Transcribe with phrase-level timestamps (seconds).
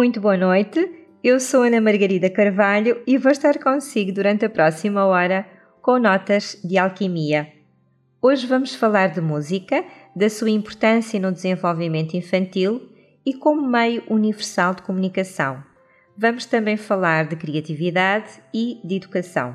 [0.00, 0.90] Muito boa noite.
[1.22, 5.46] Eu sou Ana Margarida Carvalho e vou estar consigo durante a próxima hora
[5.82, 7.52] com notas de alquimia.
[8.22, 9.84] Hoje vamos falar de música,
[10.16, 12.80] da sua importância no desenvolvimento infantil
[13.26, 15.62] e como meio universal de comunicação.
[16.16, 19.54] Vamos também falar de criatividade e de educação.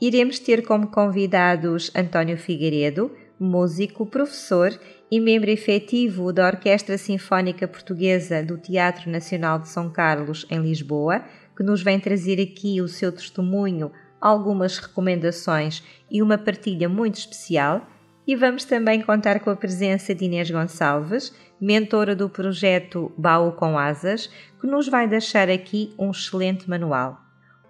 [0.00, 4.76] Iremos ter como convidados António Figueiredo, músico, professor
[5.10, 11.24] e membro efetivo da Orquestra Sinfónica Portuguesa do Teatro Nacional de São Carlos, em Lisboa,
[11.56, 13.90] que nos vem trazer aqui o seu testemunho,
[14.20, 17.86] algumas recomendações e uma partilha muito especial.
[18.26, 23.78] E vamos também contar com a presença de Inês Gonçalves, mentora do projeto Baú com
[23.78, 24.30] Asas,
[24.60, 27.18] que nos vai deixar aqui um excelente manual.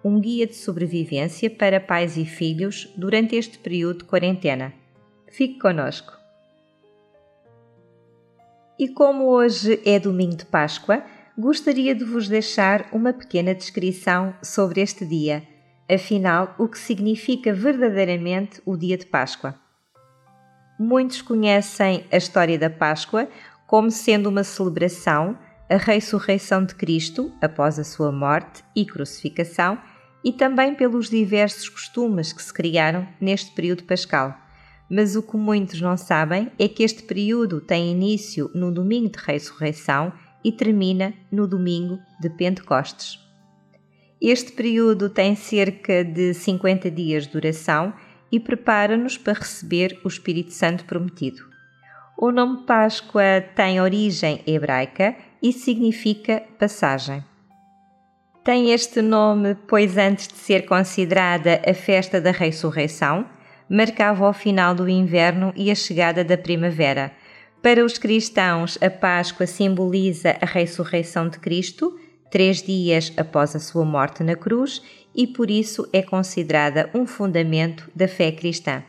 [0.03, 4.73] Um guia de sobrevivência para pais e filhos durante este período de quarentena.
[5.31, 6.18] Fique conosco!
[8.79, 11.03] E como hoje é domingo de Páscoa,
[11.37, 15.43] gostaria de vos deixar uma pequena descrição sobre este dia,
[15.91, 19.53] afinal, o que significa verdadeiramente o dia de Páscoa.
[20.79, 23.27] Muitos conhecem a história da Páscoa
[23.67, 25.37] como sendo uma celebração
[25.69, 29.77] a ressurreição de Cristo após a sua morte e crucificação
[30.23, 34.48] e também pelos diversos costumes que se criaram neste período pascal
[34.89, 39.19] mas o que muitos não sabem é que este período tem início no domingo de
[39.19, 40.11] ressurreição
[40.43, 43.19] e termina no domingo de Pentecostes.
[44.21, 47.93] Este período tem cerca de 50 dias de duração
[48.31, 51.47] e prepara-nos para receber o Espírito Santo prometido.
[52.17, 57.23] O nome Páscoa tem origem hebraica e significa passagem.
[58.43, 63.25] Tem este nome pois antes de ser considerada a festa da ressurreição,
[63.69, 67.11] marcava o final do inverno e a chegada da primavera.
[67.61, 71.99] Para os cristãos, a Páscoa simboliza a ressurreição de Cristo,
[72.31, 74.81] três dias após a sua morte na cruz,
[75.13, 78.83] e por isso é considerada um fundamento da fé cristã.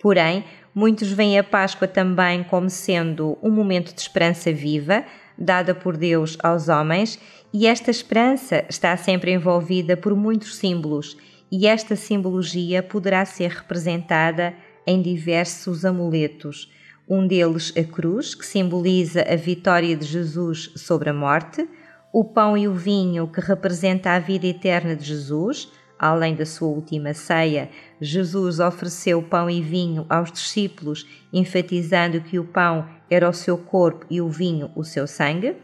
[0.00, 0.44] Porém,
[0.74, 5.04] muitos veem a Páscoa também como sendo um momento de esperança viva,
[5.36, 7.18] dada por Deus aos homens,
[7.52, 11.16] e esta esperança está sempre envolvida por muitos símbolos
[11.50, 14.54] e esta simbologia poderá ser representada
[14.86, 16.70] em diversos amuletos.
[17.08, 21.66] Um deles, a cruz, que simboliza a vitória de Jesus sobre a morte,
[22.12, 25.70] o pão e o vinho, que representa a vida eterna de Jesus.
[25.98, 27.70] Além da sua última ceia,
[28.00, 34.06] Jesus ofereceu pão e vinho aos discípulos, enfatizando que o pão era o seu corpo
[34.08, 35.56] e o vinho o seu sangue.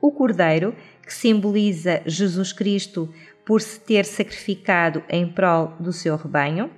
[0.00, 0.74] O cordeiro,
[1.04, 3.12] que simboliza Jesus Cristo,
[3.44, 6.70] por se ter sacrificado em prol do seu rebanho,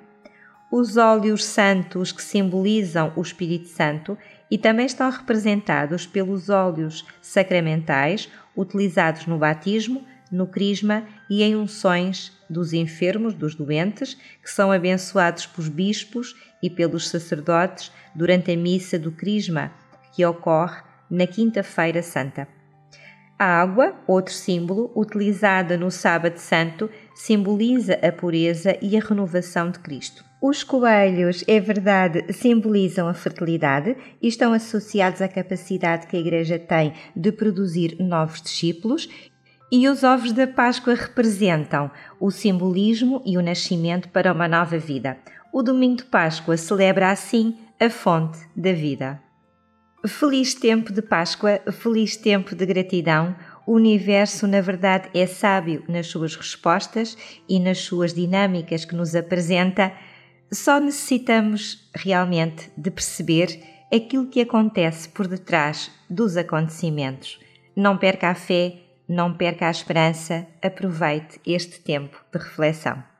[0.71, 4.19] os óleos santos que simbolizam o Espírito Santo
[4.51, 12.33] e também estão representados pelos óleos sacramentais utilizados no batismo, no crisma e em unções
[12.51, 18.99] dos enfermos, dos doentes, que são abençoados pelos bispos e pelos sacerdotes durante a missa
[18.99, 19.73] do crisma,
[20.13, 22.49] que ocorre na Quinta-feira Santa.
[23.39, 29.81] A água, outro símbolo, utilizada no Sábado Santo, simboliza a pureza e a renovação de
[29.81, 30.25] Cristo.
[30.41, 36.59] Os coelhos, é verdade, simbolizam a fertilidade e estão associados à capacidade que a Igreja
[36.59, 39.09] tem de produzir novos discípulos.
[39.73, 41.91] E os ovos da Páscoa representam
[42.21, 45.17] o simbolismo e o nascimento para uma nova vida.
[45.53, 49.24] O domingo de Páscoa celebra assim a fonte da vida.
[50.07, 53.35] Feliz tempo de Páscoa, feliz tempo de gratidão.
[53.67, 57.17] O universo, na verdade, é sábio nas suas respostas
[57.49, 59.95] e nas suas dinâmicas que nos apresenta.
[60.53, 63.59] Só necessitamos realmente de perceber
[63.91, 67.41] aquilo que acontece por detrás dos acontecimentos.
[67.75, 73.14] Não perca a fé, não perca a esperança, aproveite este tempo de reflexão.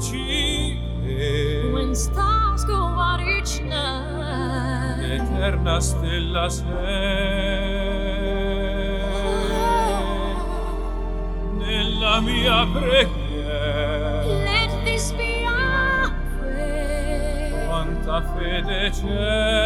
[0.00, 0.78] Ricordarci
[1.72, 6.66] When stars go out each night, l'eterna stella sei.
[11.58, 14.24] Nella mia preghiera.
[14.24, 17.66] Let this be our prayer.
[17.66, 19.59] quanta fede c'è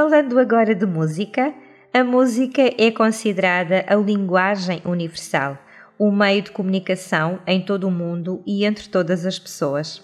[0.00, 1.52] Falando agora de música,
[1.92, 5.58] a música é considerada a linguagem universal,
[5.98, 10.00] o meio de comunicação em todo o mundo e entre todas as pessoas.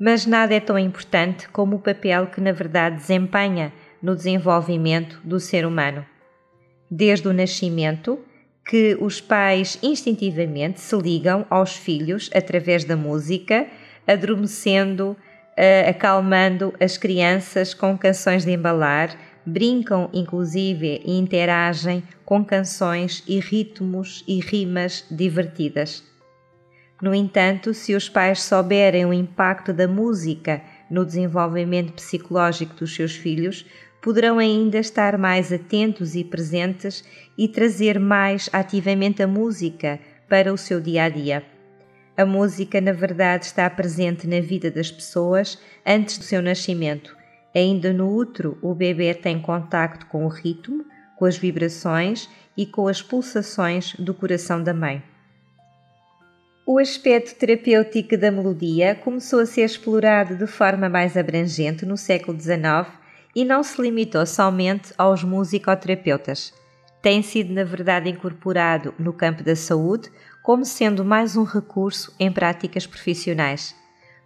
[0.00, 3.72] Mas nada é tão importante como o papel que na verdade desempenha
[4.02, 6.04] no desenvolvimento do ser humano.
[6.90, 8.18] Desde o nascimento,
[8.68, 13.68] que os pais instintivamente se ligam aos filhos através da música,
[14.04, 15.16] adormecendo,
[15.56, 23.38] eh, acalmando as crianças com canções de embalar, brincam inclusive e interagem com canções e
[23.38, 26.02] ritmos e rimas divertidas.
[27.00, 33.14] No entanto, se os pais souberem o impacto da música no desenvolvimento psicológico dos seus
[33.14, 33.66] filhos,
[34.00, 37.04] poderão ainda estar mais atentos e presentes
[37.36, 41.55] e trazer mais ativamente a música para o seu dia a dia.
[42.16, 47.14] A música, na verdade, está presente na vida das pessoas antes do seu nascimento.
[47.54, 50.84] Ainda no útero, o bebê tem contacto com o ritmo,
[51.18, 55.02] com as vibrações e com as pulsações do coração da mãe.
[56.66, 62.40] O aspecto terapêutico da melodia começou a ser explorado de forma mais abrangente no século
[62.40, 62.88] XIX
[63.34, 66.52] e não se limitou somente aos musicoterapeutas.
[67.02, 70.10] Tem sido, na verdade, incorporado no campo da saúde
[70.46, 73.74] como sendo mais um recurso em práticas profissionais.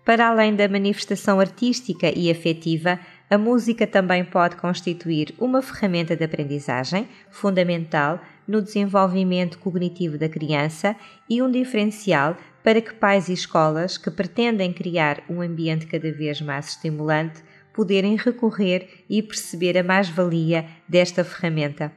[0.05, 3.01] Para além da manifestação artística e afetiva,
[3.31, 10.95] a música também pode constituir uma ferramenta de aprendizagem fundamental no desenvolvimento cognitivo da criança
[11.27, 16.39] e um diferencial para que pais e escolas que pretendem criar um ambiente cada vez
[16.43, 21.91] mais estimulante poderem recorrer e perceber a mais-valia desta ferramenta.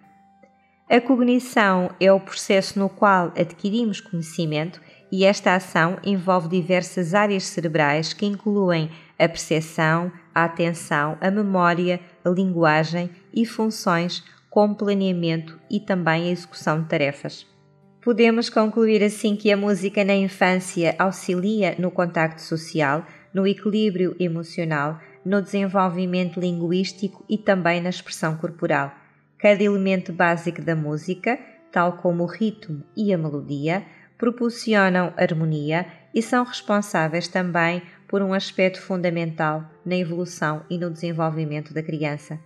[0.93, 4.79] A cognição é o processo no qual adquirimos conhecimento
[5.11, 11.99] e esta ação envolve diversas áreas cerebrais que incluem a percepção, a atenção, a memória,
[12.23, 17.47] a linguagem e funções como planeamento e também a execução de tarefas.
[17.99, 24.99] Podemos concluir assim que a música na infância auxilia no contacto social, no equilíbrio emocional,
[25.25, 29.02] no desenvolvimento linguístico e também na expressão corporal.
[29.43, 31.37] Cada elemento básico da música,
[31.69, 33.83] tal como o ritmo e a melodia,
[34.17, 35.85] proporcionam harmonia
[36.15, 42.39] e são responsáveis também por um aspecto fundamental na evolução e no desenvolvimento da criança.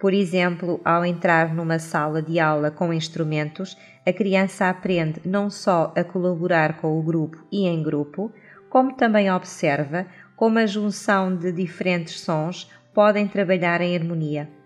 [0.00, 5.94] Por exemplo, ao entrar numa sala de aula com instrumentos, a criança aprende não só
[5.96, 8.32] a colaborar com o grupo e em grupo,
[8.68, 14.58] como também observa como a junção de diferentes sons podem trabalhar em harmonia.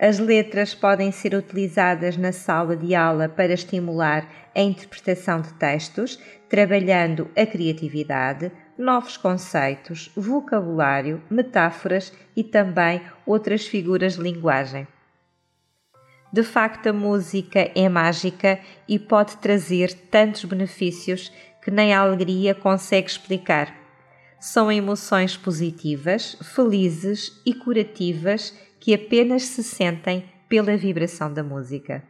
[0.00, 6.20] As letras podem ser utilizadas na sala de aula para estimular a interpretação de textos,
[6.48, 14.86] trabalhando a criatividade, novos conceitos, vocabulário, metáforas e também outras figuras de linguagem.
[16.32, 22.54] De facto, a música é mágica e pode trazer tantos benefícios que nem a alegria
[22.54, 23.74] consegue explicar.
[24.38, 32.02] São emoções positivas, felizes e curativas que apenas se sentem pela vibração da música.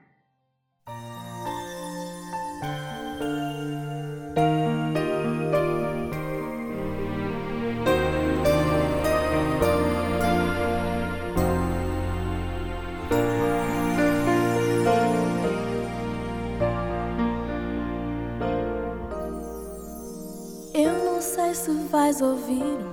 [20.75, 22.85] Eu não sei se vais ouvir-me,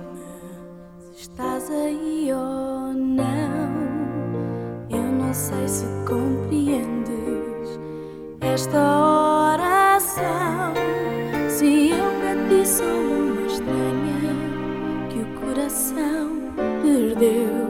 [1.14, 2.75] se estás aí ou não.
[5.76, 7.78] Se compreendes
[8.40, 8.78] esta
[9.52, 10.72] oração.
[11.50, 14.32] Se eu ti sou uma estranha
[15.10, 16.30] que o coração
[16.82, 17.68] perdeu,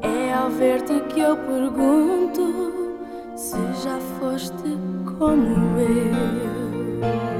[0.00, 2.96] é ao ver-te que eu pergunto
[3.36, 4.78] se já foste
[5.18, 7.37] como eu.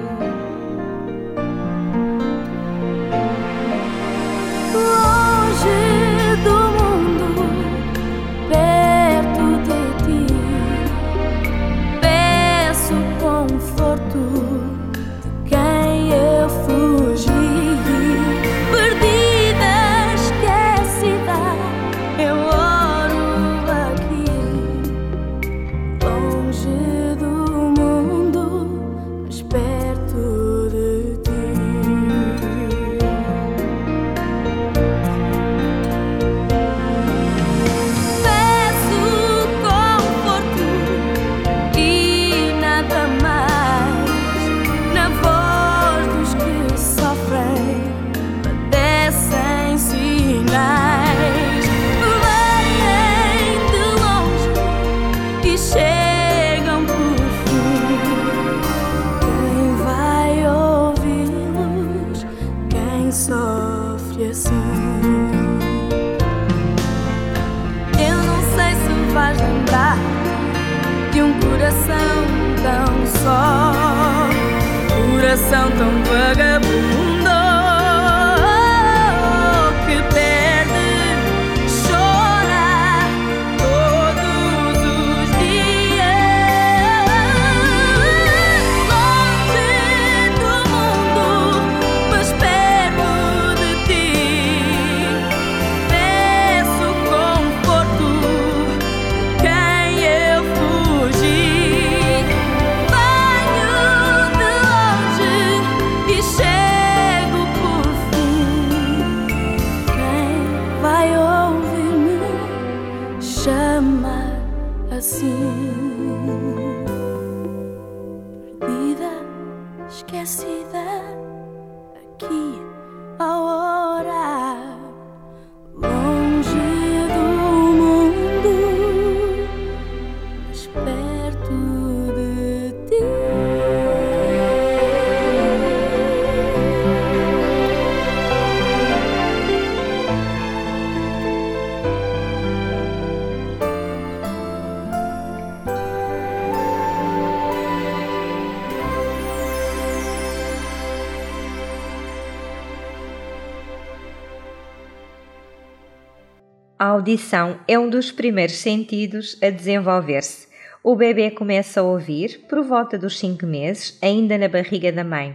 [157.09, 160.47] Audição é um dos primeiros sentidos a desenvolver-se.
[160.85, 165.35] O bebê começa a ouvir por volta dos 5 meses, ainda na barriga da mãe.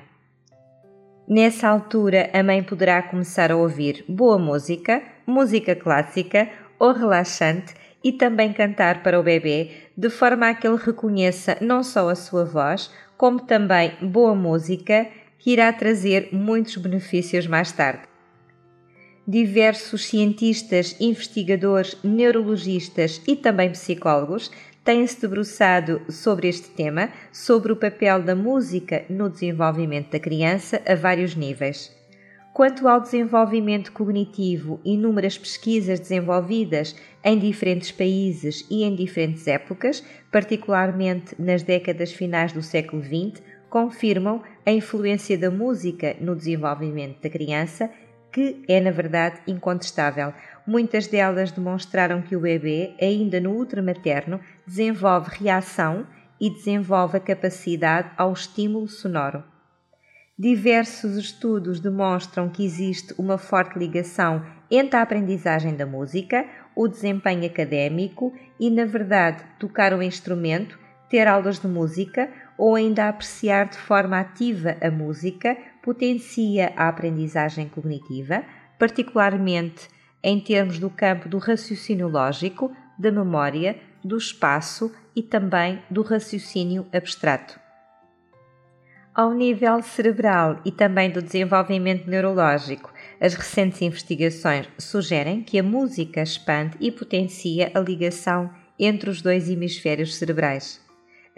[1.27, 8.11] Nessa altura, a mãe poderá começar a ouvir boa música, música clássica ou relaxante e
[8.11, 12.45] também cantar para o bebê, de forma a que ele reconheça não só a sua
[12.45, 15.07] voz, como também boa música,
[15.39, 18.12] que irá trazer muitos benefícios mais tarde.
[19.25, 24.51] Diversos cientistas, investigadores, neurologistas e também psicólogos
[24.83, 30.93] têm-se debruçado sobre este tema, sobre o papel da música no desenvolvimento da criança a
[30.93, 31.95] vários níveis.
[32.53, 41.33] Quanto ao desenvolvimento cognitivo, inúmeras pesquisas desenvolvidas em diferentes países e em diferentes épocas, particularmente
[41.39, 47.89] nas décadas finais do século XX, confirmam a influência da música no desenvolvimento da criança,
[48.33, 50.33] que é, na verdade, incontestável.
[50.65, 56.07] Muitas delas demonstraram que o bebê, ainda no útero materno, desenvolve reação
[56.41, 59.43] e desenvolve a capacidade ao estímulo sonoro.
[60.37, 66.43] Diversos estudos demonstram que existe uma forte ligação entre a aprendizagem da música,
[66.75, 73.07] o desempenho académico e, na verdade, tocar um instrumento, ter aulas de música ou ainda
[73.07, 78.43] apreciar de forma ativa a música potencia a aprendizagem cognitiva,
[78.79, 79.89] particularmente
[80.23, 86.87] em termos do campo do raciocínio lógico, da memória, do espaço e também do raciocínio
[86.93, 87.59] abstrato.
[89.13, 96.21] Ao nível cerebral e também do desenvolvimento neurológico, as recentes investigações sugerem que a música
[96.23, 98.49] expande e potencia a ligação
[98.79, 100.81] entre os dois hemisférios cerebrais.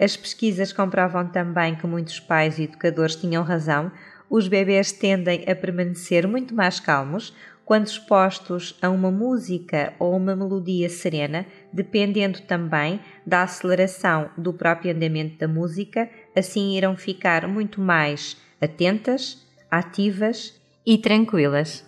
[0.00, 3.90] As pesquisas comprovam também que muitos pais e educadores tinham razão,
[4.28, 7.34] os bebês tendem a permanecer muito mais calmos,
[7.64, 14.94] quando expostos a uma música ou uma melodia serena, dependendo também da aceleração do próprio
[14.94, 20.54] andamento da música, assim irão ficar muito mais atentas, ativas
[20.86, 21.84] e tranquilas.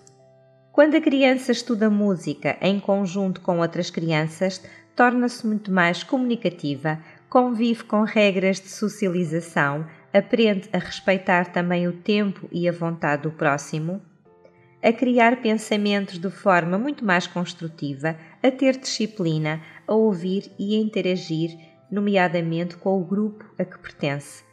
[0.73, 4.61] Quando a criança estuda música em conjunto com outras crianças,
[4.97, 6.99] torna-se muito mais comunicativa,
[7.29, 13.31] convive com regras de socialização, aprende a respeitar também o tempo e a vontade do
[13.31, 14.01] próximo
[14.83, 20.79] a criar pensamentos de forma muito mais construtiva, a ter disciplina, a ouvir e a
[20.79, 21.59] interagir,
[21.91, 24.45] nomeadamente com o grupo a que pertence.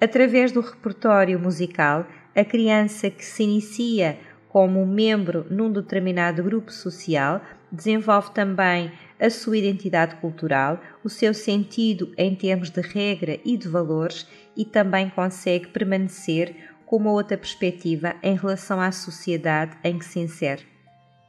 [0.00, 4.18] Através do repertório musical, a criança que se inicia
[4.48, 7.40] como membro num determinado grupo social
[7.70, 8.90] desenvolve também
[9.20, 14.64] a sua identidade cultural, o seu sentido em termos de regra e de valores e
[14.64, 16.54] também consegue permanecer
[16.86, 20.62] com uma outra perspectiva em relação à sociedade em que se insere.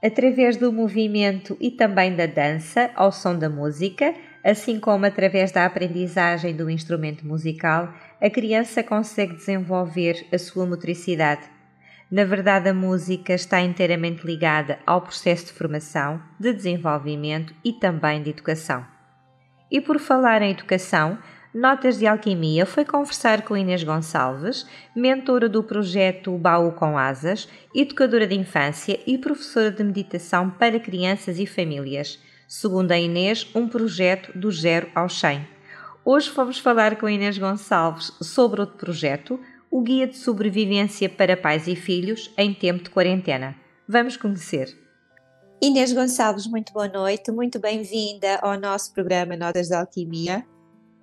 [0.04, 5.66] Através do movimento e também da dança, ao som da música, assim como através da
[5.66, 11.44] aprendizagem do instrumento musical, a criança consegue desenvolver a sua motricidade.
[12.12, 18.22] Na verdade, a música está inteiramente ligada ao processo de formação, de desenvolvimento e também
[18.22, 18.86] de educação.
[19.72, 21.18] E por falar em educação,
[21.54, 28.26] Notas de Alquimia foi conversar com Inês Gonçalves, mentora do projeto Baú com Asas, educadora
[28.26, 32.20] de infância e professora de meditação para crianças e famílias.
[32.48, 35.48] Segundo a Inês, um projeto do zero ao 100.
[36.04, 39.40] Hoje vamos falar com Inês Gonçalves sobre outro projeto,
[39.70, 43.56] o Guia de Sobrevivência para Pais e Filhos em Tempo de Quarentena.
[43.88, 44.76] Vamos conhecer.
[45.62, 50.44] Inês Gonçalves, muito boa noite, muito bem-vinda ao nosso programa Notas de Alquimia.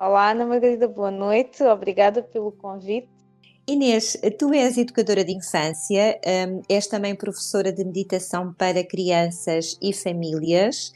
[0.02, 3.10] Olá, Ana Margarida, boa noite, obrigada pelo convite.
[3.68, 9.92] Inês, tu és educadora de infância, um, és também professora de meditação para crianças e
[9.92, 10.90] famílias,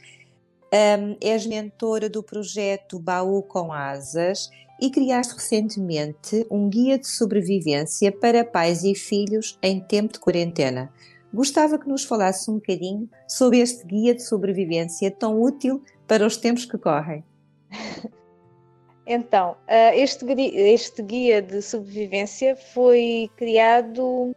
[0.73, 4.49] um, és mentora do projeto Baú com Asas
[4.81, 10.91] e criaste recentemente um guia de sobrevivência para pais e filhos em tempo de quarentena.
[11.31, 16.37] Gostava que nos falasse um bocadinho sobre este guia de sobrevivência tão útil para os
[16.37, 17.23] tempos que correm.
[19.07, 24.35] Então, eh, este, este guia de sobrevivência foi criado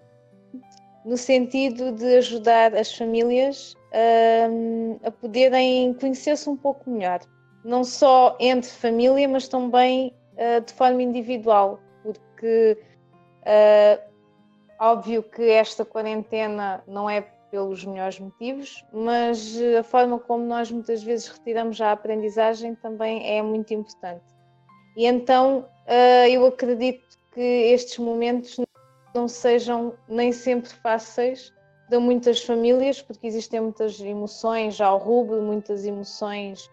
[1.05, 7.21] no sentido de ajudar as famílias ehm, a poderem conhecer-se um pouco melhor,
[7.65, 12.79] não só entre família, mas também uh, de forma individual, porque
[13.43, 14.03] uh,
[14.79, 21.03] óbvio que esta quarentena não é pelos melhores motivos, mas a forma como nós muitas
[21.03, 24.38] vezes retiramos a aprendizagem também é muito importante.
[24.99, 28.57] E então uh, eu acredito que estes momentos
[29.15, 31.53] não sejam nem sempre fáceis
[31.89, 36.69] de muitas famílias, porque existem muitas emoções ao rubro, muitas emoções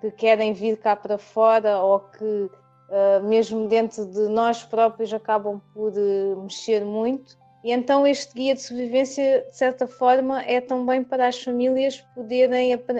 [0.00, 5.62] que querem vir cá para fora ou que, uh, mesmo dentro de nós próprios, acabam
[5.72, 7.38] por uh, mexer muito.
[7.62, 12.74] E então, este guia de sobrevivência, de certa forma, é também para as famílias poderem
[12.74, 12.90] ap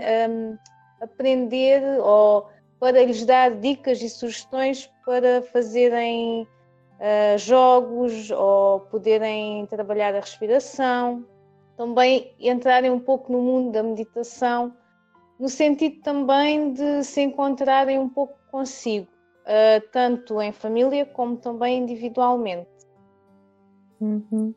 [1.00, 2.46] aprender ou
[2.80, 6.48] para lhes dar dicas e sugestões para fazerem
[6.98, 11.26] uh, jogos ou poderem trabalhar a respiração,
[11.76, 14.74] também entrarem um pouco no mundo da meditação,
[15.38, 19.06] no sentido também de se encontrarem um pouco consigo,
[19.44, 22.70] uh, tanto em família como também individualmente.
[24.00, 24.54] Uhum.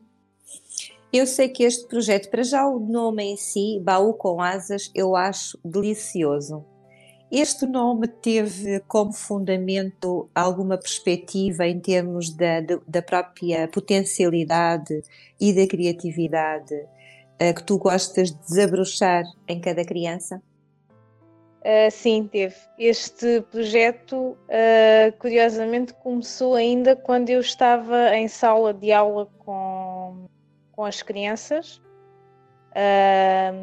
[1.12, 5.14] Eu sei que este projeto, para já o nome em si, Baú com Asas, eu
[5.14, 6.64] acho delicioso.
[7.30, 15.02] Este nome teve como fundamento alguma perspectiva em termos da, da própria potencialidade
[15.40, 20.40] e da criatividade uh, que tu gostas de desabrochar em cada criança?
[21.60, 22.54] Uh, sim, teve.
[22.78, 30.26] Este projeto, uh, curiosamente, começou ainda quando eu estava em sala de aula com,
[30.72, 31.82] com as crianças,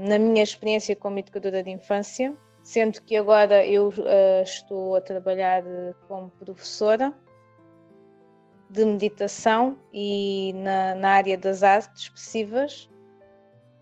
[0.08, 5.63] na minha experiência como educadora de infância sendo que agora eu uh, estou a trabalhar
[6.08, 7.13] como professora
[8.71, 12.89] de meditação e na, na área das artes expressivas.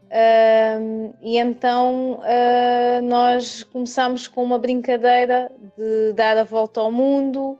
[0.10, 7.60] Uh, e então uh, nós começamos com uma brincadeira de dar a volta ao mundo,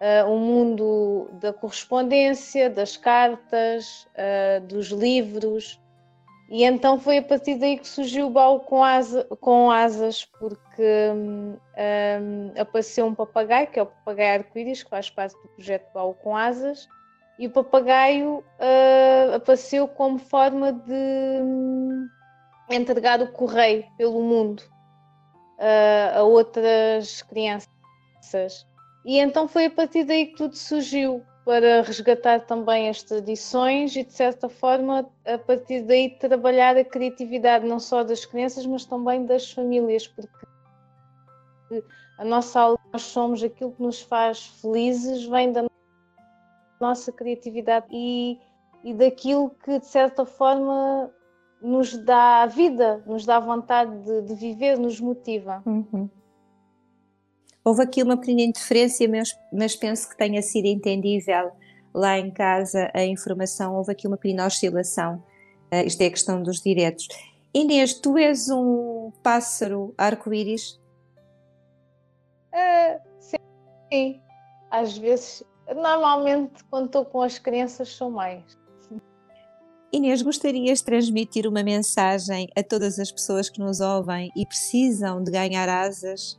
[0.00, 4.06] uh, o mundo da correspondência, das cartas,
[4.68, 5.80] dos livros,
[6.50, 11.10] e então foi a partir daí que surgiu o baú com, asa, com asas, porque
[11.14, 15.92] um, hum, apareceu um papagaio, que é o papagaio arco-íris, que faz parte do projeto
[15.92, 16.88] Baú com Asas,
[17.38, 22.08] e o papagaio uh, apareceu como forma de um,
[22.70, 24.62] entregar o correio pelo mundo
[25.58, 27.68] uh, a outras crianças.
[29.04, 34.04] E então foi a partir daí que tudo surgiu para resgatar também as tradições e,
[34.04, 39.24] de certa forma, a partir daí trabalhar a criatividade não só das crianças, mas também
[39.24, 40.28] das famílias, porque
[42.18, 45.64] a nossa alma, nós somos aquilo que nos faz felizes, vem da
[46.78, 48.38] nossa criatividade e,
[48.84, 51.10] e daquilo que, de certa forma,
[51.62, 55.62] nos dá a vida, nos dá vontade de, de viver, nos motiva.
[55.64, 56.10] Uhum.
[57.68, 61.52] Houve aqui uma pequena interferência, mas, mas penso que tenha sido entendível
[61.92, 63.74] lá em casa a informação.
[63.74, 65.22] Houve aqui uma pequena oscilação.
[65.70, 67.06] Uh, isto é a questão dos diretos.
[67.52, 70.80] Inês, tu és um pássaro arco-íris?
[72.54, 74.22] Uh, sim,
[74.70, 75.44] às vezes.
[75.66, 78.42] Normalmente, quando estou com as crianças, sou mais.
[79.92, 85.22] Inês, gostarias de transmitir uma mensagem a todas as pessoas que nos ouvem e precisam
[85.22, 86.38] de ganhar asas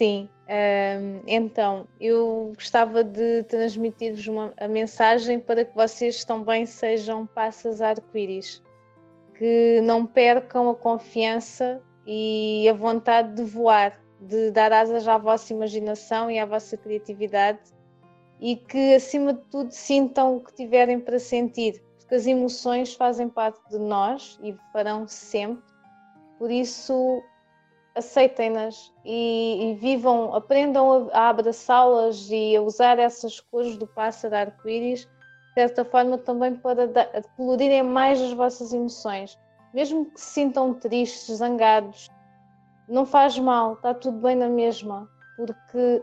[0.00, 4.26] Sim, um, então eu gostava de transmitir-vos
[4.58, 8.62] a mensagem para que vocês também sejam passas arco-íris,
[9.36, 15.52] que não percam a confiança e a vontade de voar, de dar asas à vossa
[15.52, 17.60] imaginação e à vossa criatividade
[18.40, 23.28] e que acima de tudo sintam o que tiverem para sentir, porque as emoções fazem
[23.28, 25.62] parte de nós e farão sempre.
[26.38, 27.22] Por isso,
[28.00, 34.34] aceitem-nas e, e, vivam, aprendam a, a abraçá-las e a usar essas cores do pássaro
[34.34, 39.38] arco-íris, de certa forma também para dar, colorirem mais as vossas emoções.
[39.72, 42.10] Mesmo que se sintam tristes, zangados,
[42.88, 46.02] não faz mal, está tudo bem na mesma, porque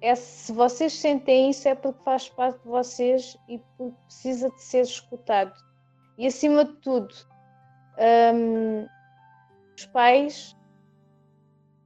[0.00, 4.62] é, se vocês sentem isso é porque faz parte de vocês e porque precisa de
[4.62, 5.52] ser escutado.
[6.16, 7.14] E acima de tudo,
[8.34, 8.86] um,
[9.76, 10.56] os pais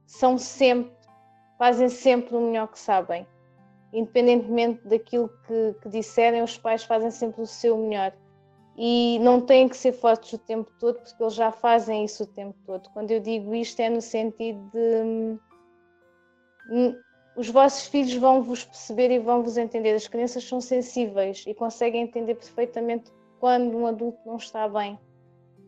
[0.09, 0.91] são sempre,
[1.57, 3.27] fazem sempre o melhor que sabem.
[3.93, 8.11] Independentemente daquilo que, que disserem, os pais fazem sempre o seu melhor.
[8.75, 12.27] E não têm que ser fortes o tempo todo, porque eles já fazem isso o
[12.27, 12.89] tempo todo.
[12.89, 15.39] Quando eu digo isto, é no sentido de.
[16.71, 16.95] Hum,
[17.35, 19.93] os vossos filhos vão vos perceber e vão vos entender.
[19.93, 24.99] As crianças são sensíveis e conseguem entender perfeitamente quando um adulto não está bem.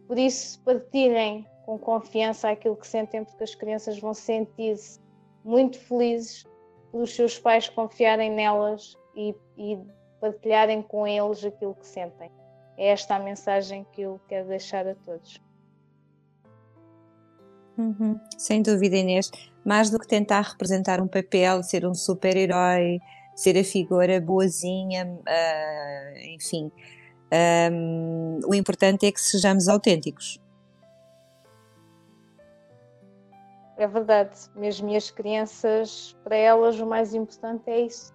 [0.08, 5.00] Por isso, partilhem com confiança aquilo que sentem, porque as crianças vão sentir-se
[5.44, 6.46] muito felizes
[6.92, 9.80] por os seus pais confiarem nelas e, e
[10.20, 12.30] partilharem com eles aquilo que sentem.
[12.78, 15.42] É esta a mensagem que eu quero deixar a todos.
[17.78, 19.32] Uhum, sem dúvida, Inês.
[19.64, 23.00] Mais do que tentar representar um papel, ser um super-herói,
[23.36, 26.72] ser a figura boazinha, uh, enfim,
[27.32, 30.41] Um, o importante é que sejamos autênticos.
[33.82, 38.14] É verdade, mesmo as crianças, para elas o mais importante é isso.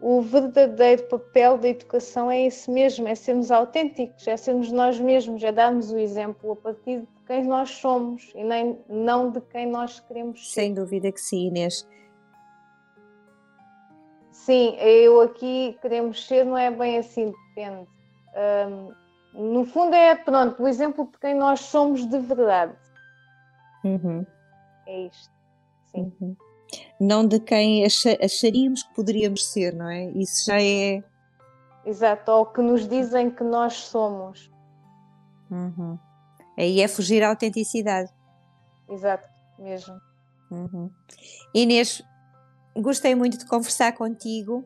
[0.00, 5.44] O verdadeiro papel da educação é esse mesmo, é sermos autênticos, é sermos nós mesmos,
[5.44, 9.66] é darmos o exemplo a partir de quem nós somos e nem, não de quem
[9.66, 10.60] nós queremos ser.
[10.62, 11.86] Sem dúvida que sim, Inês.
[14.30, 17.86] Sim, eu aqui queremos ser, não é bem assim, depende.
[19.36, 22.85] Um, no fundo é, pronto, o exemplo de quem nós somos de verdade.
[23.86, 24.26] Uhum.
[24.86, 25.32] É isto,
[25.86, 26.12] sim.
[26.20, 26.36] Uhum.
[27.00, 30.10] Não de quem acharíamos que poderíamos ser, não é?
[30.10, 31.02] Isso já é...
[31.84, 34.50] Exato, ou que nos dizem que nós somos.
[35.50, 35.96] Uhum.
[36.58, 38.10] Aí é fugir à autenticidade.
[38.88, 40.00] Exato, mesmo.
[40.50, 40.90] Uhum.
[41.54, 42.02] Inês,
[42.74, 44.64] gostei muito de conversar contigo.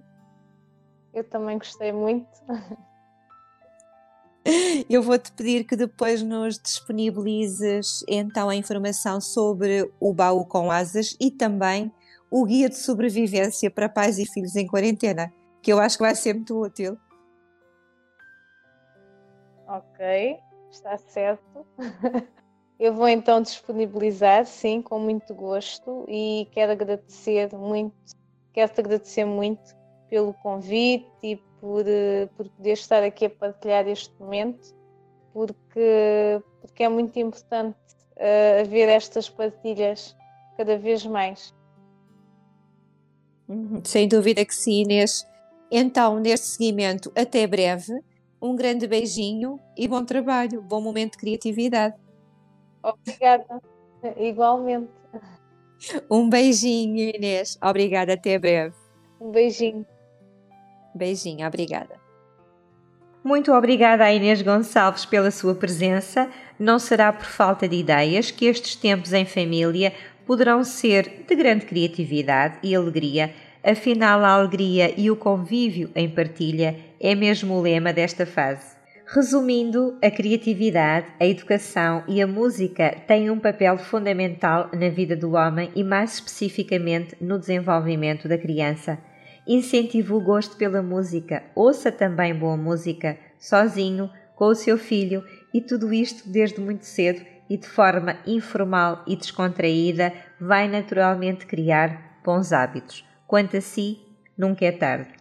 [1.12, 2.28] Eu também gostei muito.
[4.88, 11.16] Eu vou-te pedir que depois nos disponibilizes então a informação sobre o baú com asas
[11.20, 11.92] e também
[12.30, 16.14] o guia de sobrevivência para pais e filhos em quarentena, que eu acho que vai
[16.14, 16.96] ser muito útil.
[19.66, 20.38] Ok,
[20.70, 21.66] está certo.
[22.78, 27.94] Eu vou então disponibilizar, sim, com muito gosto e quero agradecer muito,
[28.54, 29.76] quero-te agradecer muito
[30.08, 34.74] pelo convite e por, eh, por poder estar aqui a partilhar este momento,
[35.32, 37.76] porque, porque é muito importante
[38.16, 40.16] uh, haver estas partilhas
[40.56, 41.54] cada vez mais.
[43.48, 45.26] Uhum, sem dúvida que sim, Inês.
[45.70, 47.92] Então, neste seguimento, até breve.
[48.42, 51.94] Um grande beijinho e bom trabalho, bom momento de criatividade.
[52.82, 53.60] Obrigada,
[54.16, 54.90] igualmente.
[56.10, 57.58] Um beijinho, Inês.
[57.62, 58.74] Obrigada, até breve.
[59.20, 59.86] Um beijinho.
[60.94, 62.00] Beijinho, obrigada.
[63.22, 66.30] Muito obrigada a Inês Gonçalves pela sua presença.
[66.58, 69.92] Não será por falta de ideias que estes tempos em família
[70.26, 73.34] poderão ser de grande criatividade e alegria.
[73.62, 78.80] Afinal, a alegria e o convívio em partilha é mesmo o lema desta fase.
[79.06, 85.32] Resumindo, a criatividade, a educação e a música têm um papel fundamental na vida do
[85.32, 88.98] homem e, mais especificamente, no desenvolvimento da criança.
[89.52, 95.60] Incentive o gosto pela música, ouça também boa música, sozinho, com o seu filho e
[95.60, 102.52] tudo isto desde muito cedo e de forma informal e descontraída vai naturalmente criar bons
[102.52, 103.04] hábitos.
[103.26, 103.98] Quanto a si,
[104.38, 105.19] nunca é tarde.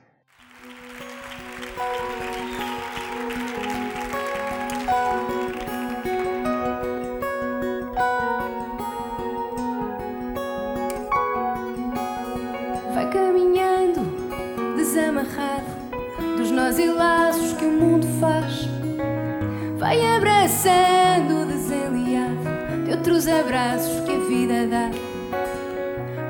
[16.80, 18.68] E laços que o mundo faz.
[19.78, 24.92] Vai abraçando o desenliado de outros abraços que a vida dá.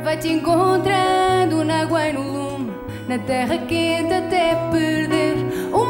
[0.03, 2.73] Vai te encontrando na água e no lume,
[3.07, 5.35] na terra quente até perder
[5.71, 5.85] o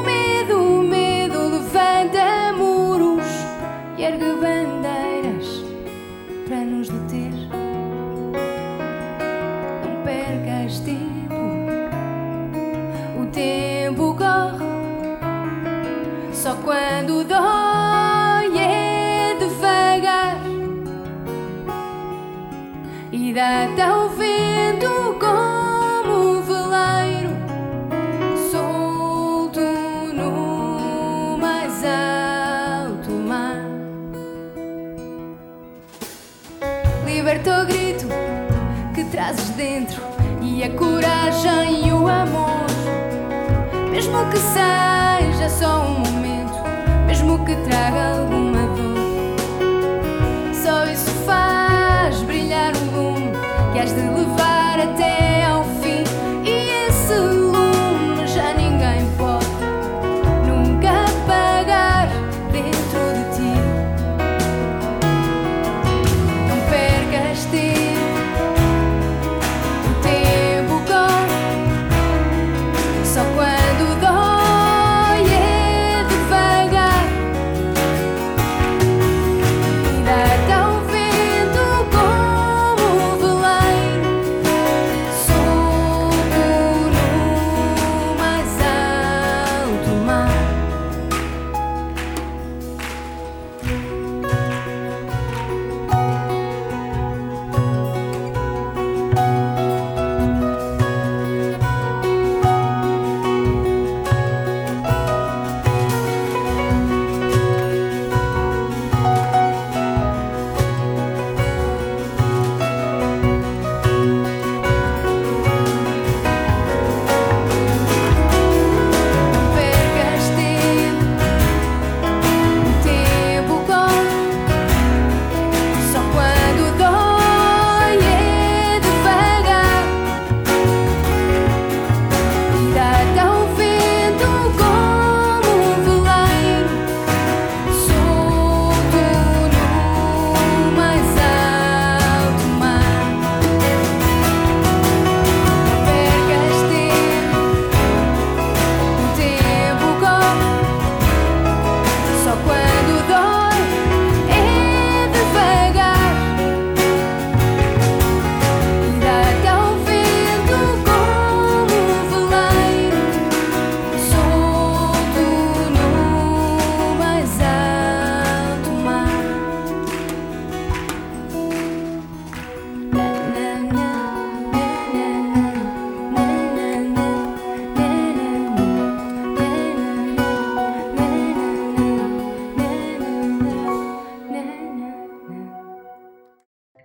[23.40, 27.30] dá-te ao vento como o veleiro
[28.52, 29.62] solto
[30.14, 33.64] no mais alto mar.
[37.06, 38.08] Liberta o grito
[38.94, 40.04] que trazes dentro
[40.42, 42.66] e a coragem e o amor,
[43.90, 46.60] mesmo que seja só um momento
[47.10, 48.39] mesmo que traga alguma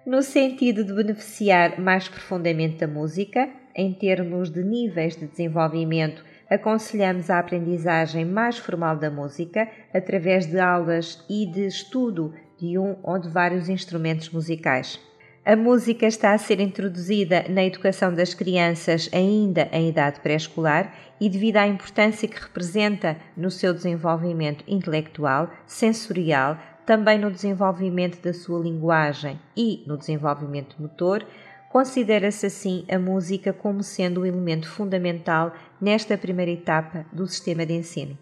[0.07, 7.31] no sentido de beneficiar mais profundamente da música, em termos de níveis de desenvolvimento, aconselhamos
[7.31, 13.19] a aprendizagem mais formal da música através de aulas e de estudo de um ou
[13.19, 15.01] de vários instrumentos musicais.
[15.45, 21.29] A música está a ser introduzida na educação das crianças ainda em idade pré-escolar e,
[21.29, 28.61] devido à importância que representa no seu desenvolvimento intelectual, sensorial, também no desenvolvimento da sua
[28.61, 31.27] linguagem e no desenvolvimento motor,
[31.71, 37.75] considera-se assim a música como sendo um elemento fundamental nesta primeira etapa do sistema de
[37.75, 38.17] ensino.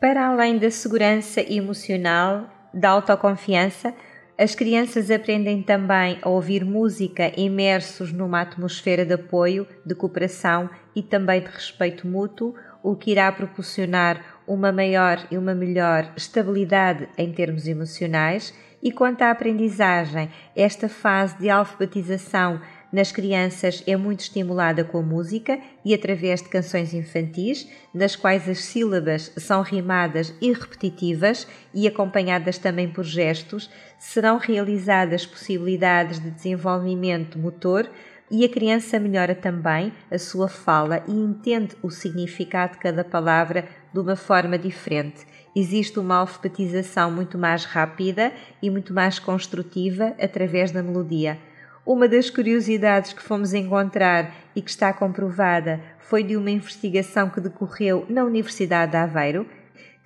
[0.00, 3.92] Para além da segurança emocional, da autoconfiança,
[4.38, 11.02] as crianças aprendem também a ouvir música imersos numa atmosfera de apoio, de cooperação e
[11.02, 17.32] também de respeito mútuo, o que irá proporcionar uma maior e uma melhor estabilidade em
[17.32, 18.52] termos emocionais.
[18.82, 22.60] E quanto à aprendizagem, esta fase de alfabetização
[22.92, 28.48] nas crianças é muito estimulada com a música e através de canções infantis, nas quais
[28.48, 36.30] as sílabas são rimadas e repetitivas e acompanhadas também por gestos, serão realizadas possibilidades de
[36.30, 37.88] desenvolvimento motor
[38.30, 43.66] e a criança melhora também a sua fala e entende o significado de cada palavra
[43.92, 45.26] de uma forma diferente.
[45.54, 51.38] Existe uma alfabetização muito mais rápida e muito mais construtiva através da melodia.
[51.84, 57.40] Uma das curiosidades que fomos encontrar e que está comprovada foi de uma investigação que
[57.40, 59.46] decorreu na Universidade de Aveiro,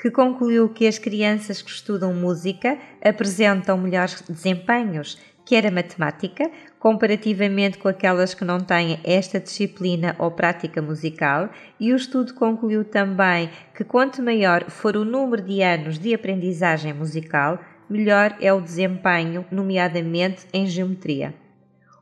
[0.01, 6.51] que concluiu que as crianças que estudam música apresentam melhores desempenhos, quer a matemática,
[6.85, 11.49] comparativamente com aquelas que não têm esta disciplina ou prática musical,
[11.81, 16.93] e o estudo concluiu também que quanto maior for o número de anos de aprendizagem
[16.93, 21.33] musical, melhor é o desempenho, nomeadamente em geometria.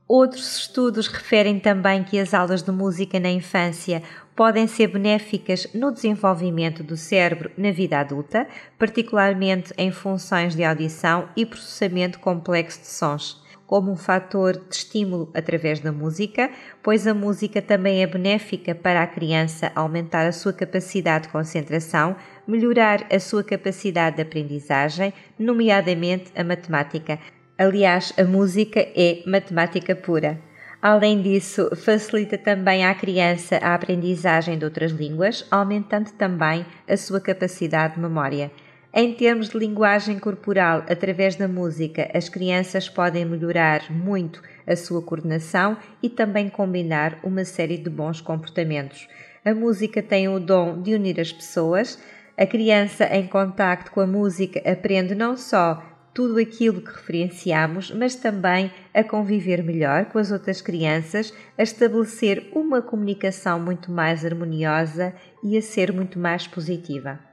[0.08, 4.02] Outros estudos referem também que as aulas de música na infância
[4.34, 11.28] podem ser benéficas no desenvolvimento do cérebro na vida adulta, particularmente em funções de audição
[11.36, 13.41] e processamento complexo de sons,
[13.72, 16.50] como um fator de estímulo através da música,
[16.82, 22.14] pois a música também é benéfica para a criança aumentar a sua capacidade de concentração,
[22.46, 27.18] melhorar a sua capacidade de aprendizagem, nomeadamente a matemática,
[27.56, 30.38] Aliás, a música é matemática pura.
[30.82, 37.22] Além disso, facilita também à criança a aprendizagem de outras línguas, aumentando também a sua
[37.22, 38.50] capacidade de memória.
[38.94, 45.00] Em termos de linguagem corporal, através da música, as crianças podem melhorar muito a sua
[45.00, 49.08] coordenação e também combinar uma série de bons comportamentos.
[49.42, 51.98] A música tem o dom de unir as pessoas.
[52.36, 55.82] A criança em contacto com a música aprende não só
[56.12, 62.50] tudo aquilo que referenciamos, mas também a conviver melhor com as outras crianças, a estabelecer
[62.54, 67.31] uma comunicação muito mais harmoniosa e a ser muito mais positiva.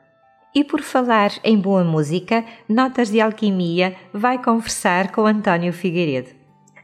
[0.54, 6.40] E por falar em boa música, Notas de Alquimia vai conversar com António Figueiredo.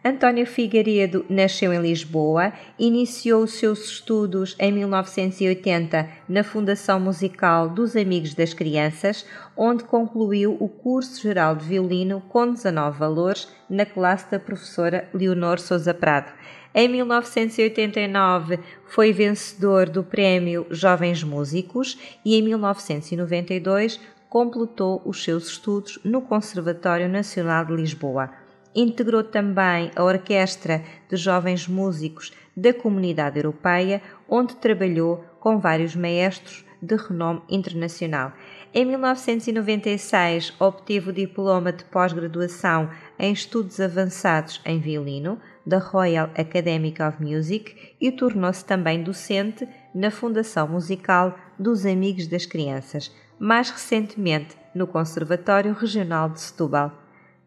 [0.08, 7.96] António Figueiredo nasceu em Lisboa, iniciou os seus estudos em 1980 na Fundação Musical dos
[7.96, 9.26] Amigos das Crianças,
[9.58, 15.60] onde concluiu o curso geral de violino com 19 valores na classe da professora Leonor
[15.60, 16.32] Sousa Prado.
[16.78, 23.98] Em 1989 foi vencedor do Prémio Jovens Músicos e em 1992
[24.28, 28.30] completou os seus estudos no Conservatório Nacional de Lisboa
[28.76, 36.66] integrou também a Orquestra de Jovens Músicos da Comunidade Europeia, onde trabalhou com vários maestros
[36.82, 38.34] de renome internacional.
[38.74, 46.94] Em 1996, obteve o diploma de pós-graduação em Estudos Avançados em Violino da Royal Academy
[47.08, 54.56] of Music e tornou-se também docente na Fundação Musical dos Amigos das Crianças, mais recentemente
[54.74, 56.92] no Conservatório Regional de Setúbal.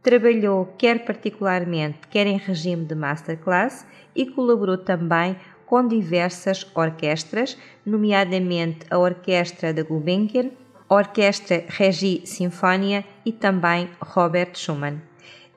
[0.03, 8.87] Trabalhou quer particularmente, quer em regime de masterclass e colaborou também com diversas orquestras, nomeadamente
[8.91, 10.51] a Orquestra da Gulbenkian,
[10.89, 15.08] a Orquestra Regi Sinfonia e também Robert Schumann.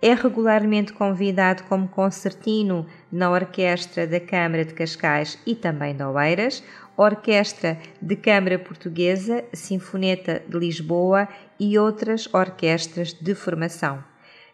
[0.01, 6.63] É regularmente convidado como concertino na Orquestra da Câmara de Cascais e também de Oeiras,
[6.97, 11.27] Orquestra de Câmara Portuguesa, Sinfoneta de Lisboa
[11.59, 14.03] e outras orquestras de formação.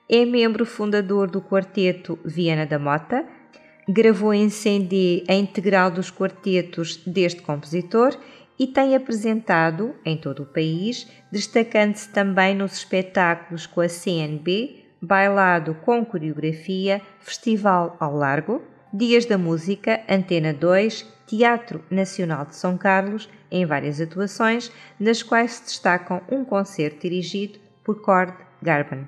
[0.09, 3.25] É membro fundador do quarteto Viana da Mota,
[3.87, 8.17] gravou em CD a integral dos quartetos deste compositor
[8.59, 15.75] e tem apresentado em todo o país, destacando-se também nos espetáculos com a CNB, bailado
[15.75, 18.61] com coreografia, Festival ao Largo,
[18.93, 25.53] Dias da Música, Antena 2, Teatro Nacional de São Carlos, em várias atuações, nas quais
[25.53, 29.07] se destacam um concerto dirigido por Cord Garban.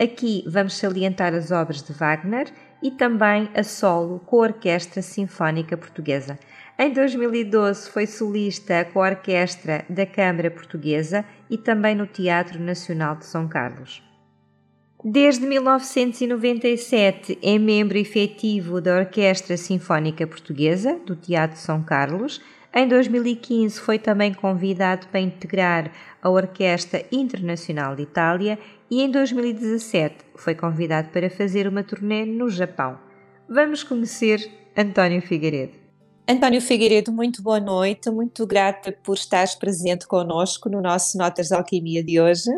[0.00, 2.48] Aqui vamos salientar as obras de Wagner
[2.82, 6.38] e também a solo com a Orquestra Sinfónica Portuguesa.
[6.78, 13.16] Em 2012 foi solista com a Orquestra da Câmara Portuguesa e também no Teatro Nacional
[13.16, 14.02] de São Carlos.
[15.04, 22.40] Desde 1997 é membro efetivo da Orquestra Sinfónica Portuguesa do Teatro São Carlos.
[22.72, 25.90] Em 2015 foi também convidado para integrar
[26.22, 28.56] a Orquestra Internacional de Itália
[28.88, 32.96] e em 2017 foi convidado para fazer uma turnê no Japão.
[33.48, 35.82] Vamos conhecer António Figueiredo.
[36.28, 41.54] António Figueiredo, muito boa noite, muito grata por estares presente conosco no nosso Notas de
[41.54, 42.48] Alquimia de hoje.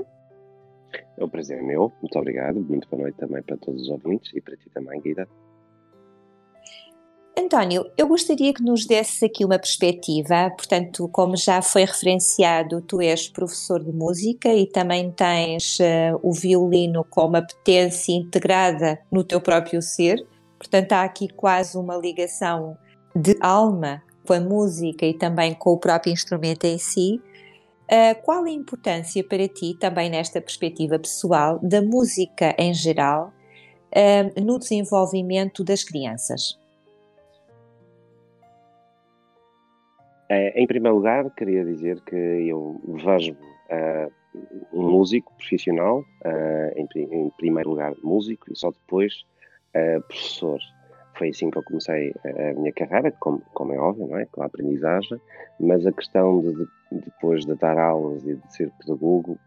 [1.16, 4.40] É um prazer meu, muito obrigado, muito boa noite também para todos os ouvintes e
[4.40, 5.28] para ti também, Guida.
[7.36, 13.00] António, eu gostaria que nos desse aqui uma perspectiva, portanto, como já foi referenciado, tu
[13.00, 19.40] és professor de música e também tens uh, o violino como apetência integrada no teu
[19.40, 20.24] próprio ser,
[20.58, 22.78] portanto, há aqui quase uma ligação
[23.16, 27.20] de alma com a música e também com o próprio instrumento em si.
[27.84, 33.30] Uh, qual a importância para ti, também nesta perspectiva pessoal, da música em geral
[33.92, 36.58] uh, no desenvolvimento das crianças?
[40.30, 43.36] Uh, em primeiro lugar, queria dizer que eu vejo
[44.72, 46.04] um músico profissional,
[46.76, 49.24] em, em, primeiro lugar músico e só depois
[50.06, 50.58] professor
[51.16, 54.26] foi assim que eu comecei a minha carreira, como, como é óbvio, não é?
[54.26, 55.20] com a aprendizagem,
[55.60, 59.38] mas a questão de, de depois de dar aulas e de ser pedagogo,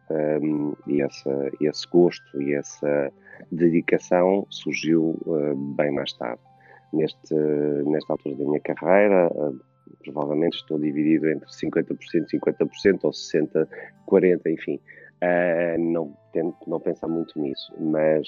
[0.41, 3.11] um, e essa, esse gosto e essa
[3.51, 6.41] dedicação surgiu uh, bem mais tarde.
[6.93, 9.59] Neste, nesta altura da minha carreira, uh,
[10.03, 11.97] provavelmente estou dividido entre 50%,
[12.33, 13.67] 50% ou 60%,
[14.09, 14.79] 40%, enfim.
[15.21, 18.27] Uh, não tento não pensar muito nisso, mas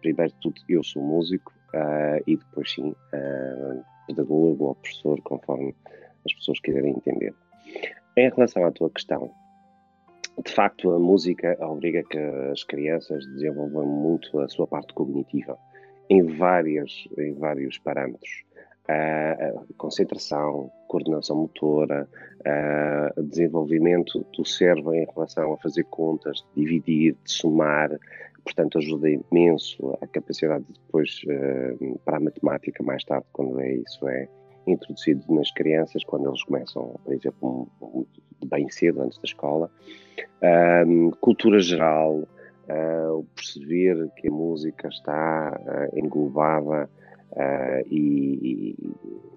[0.00, 5.74] primeiro de tudo eu sou músico, uh, e depois sim uh, pedagogo ou professor, conforme
[6.24, 7.34] as pessoas quiserem entender.
[8.16, 9.30] Em relação à tua questão,
[10.42, 15.58] de facto a música obriga que as crianças desenvolvam muito a sua parte cognitiva
[16.08, 18.44] em, várias, em vários parâmetros.
[18.84, 22.06] Uh, concentração, coordenação motora,
[22.40, 27.98] uh, desenvolvimento do cérebro em relação a fazer contas, dividir, somar,
[28.44, 33.74] portanto ajuda imenso a capacidade de depois uh, para a matemática mais tarde, quando é
[33.74, 34.28] isso é
[34.66, 37.68] introduzido nas crianças, quando eles começam, por exemplo,
[38.46, 39.70] bem cedo, antes da escola.
[41.20, 46.88] Cultura geral, uh, perceber que a música está uh, englobada
[47.90, 48.76] e,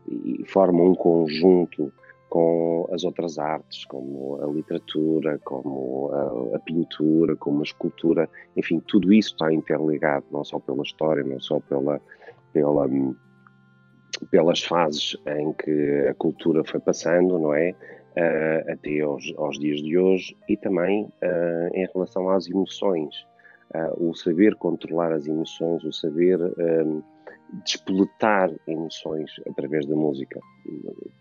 [0.07, 1.91] e, e forma um conjunto
[2.29, 8.79] com as outras artes, como a literatura, como a, a, pintura, como a escultura, enfim,
[8.85, 12.01] tudo isso está interligado, não só pela história, não só pela,
[12.51, 12.87] pela,
[14.29, 17.73] pelas fases em que a cultura foi passando, não é?
[18.17, 23.15] Uh, até aos, aos, dias de hoje e também uh, em relação às emoções.
[23.75, 26.39] Uh, o saber controlar as emoções, o saber
[27.65, 30.39] despoletar emoções através da música.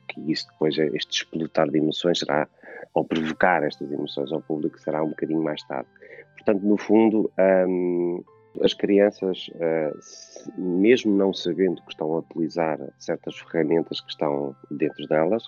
[0.09, 2.49] Que isso depois, este despoletar de emoções será,
[2.95, 5.89] ou provocar estas emoções ao público, será um bocadinho mais tarde.
[6.35, 7.31] Portanto, no fundo,
[7.69, 8.23] um,
[8.63, 15.07] as crianças, uh, mesmo não sabendo que estão a utilizar certas ferramentas que estão dentro
[15.07, 15.45] delas,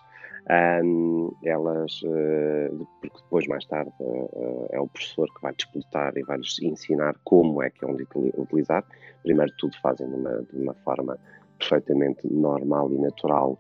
[1.45, 6.61] elas, uh, porque depois, mais tarde, uh, é o professor que vai disputar e vai-lhes
[6.63, 8.07] ensinar como é que é onde
[8.37, 8.85] utilizar.
[9.23, 11.19] Primeiro tudo, fazem de uma, de uma forma
[11.59, 13.59] perfeitamente normal e natural,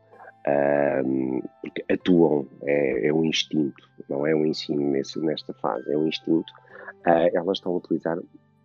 [1.61, 6.07] porque atuam, é, é, um instinto, não é um ensino nesse, nesta fase, é um
[6.07, 6.51] instinto.
[7.34, 8.16] elas estão a utilizar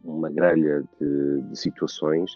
[0.03, 2.31] uma grelha de, de, situações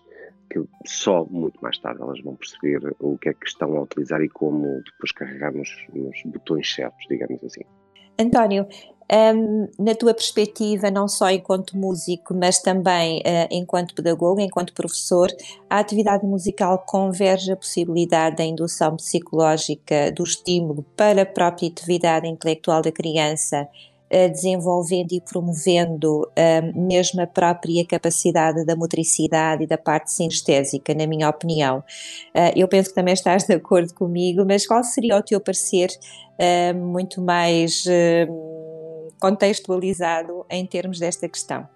[0.49, 4.22] que só muito mais tarde elas vão perceber o que é que estão a utilizar
[4.22, 7.61] e como depois carregar nos, nos botões certos, digamos assim.
[8.20, 8.65] António,
[9.09, 15.30] um, na tua perspectiva, não só enquanto músico, mas também uh, enquanto pedagogo, enquanto professor,
[15.70, 22.28] a atividade musical converge a possibilidade da indução psicológica do estímulo para a própria atividade
[22.28, 23.68] intelectual da criança
[24.10, 26.30] desenvolvendo e promovendo
[26.74, 31.84] mesmo a própria capacidade da motricidade e da parte sinestésica, na minha opinião.
[32.36, 35.89] Uh, eu penso que também estás de acordo comigo, mas qual seria o teu parecer
[36.39, 41.68] uh, muito mais uh, contextualizado em termos desta questão?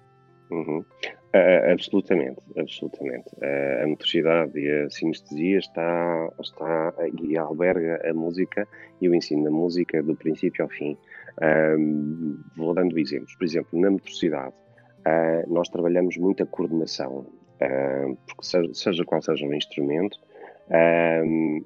[0.52, 0.84] Uhum.
[1.34, 3.30] Uh, absolutamente, absolutamente.
[3.38, 8.68] Uh, a motricidade e a sinestesia está, está e alberga a música
[9.02, 10.98] e o ensino da música do princípio ao fim.
[11.38, 13.36] Uh, vou dando exemplos.
[13.36, 14.54] Por exemplo, na motricidade,
[15.48, 17.26] nós trabalhamos muito a coordenação,
[18.28, 20.20] porque seja, seja, qual seja o instrumento,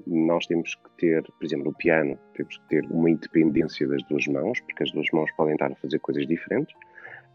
[0.08, 4.26] nós temos que ter, por exemplo, no piano, temos que ter uma independência das duas
[4.28, 6.74] mãos, porque as duas mãos podem estar a fazer coisas diferentes.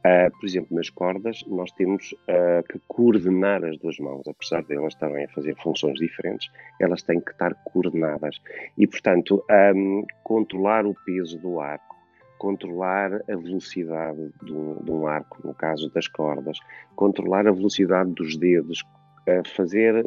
[0.00, 4.74] Uh, por exemplo, nas cordas, nós temos uh, que coordenar as duas mãos, apesar de
[4.74, 6.48] elas estarem a fazer funções diferentes,
[6.80, 8.40] elas têm que estar coordenadas.
[8.78, 11.89] E, portanto, um, controlar o peso do arco,
[12.40, 16.58] controlar a velocidade de um, de um, arco, no caso das cordas,
[16.96, 18.82] controlar a velocidade dos dedos,
[19.54, 20.04] fazer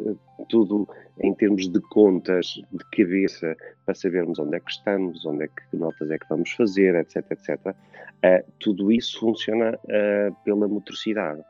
[0.48, 0.88] tudo
[1.20, 3.56] em termos de contas de cabeça
[3.86, 7.24] para sabermos onde é que estamos, onde é que notas é que vamos fazer, etc,
[7.30, 7.58] etc.
[7.68, 11.40] Uh, tudo isso funciona uh, pela motricidade.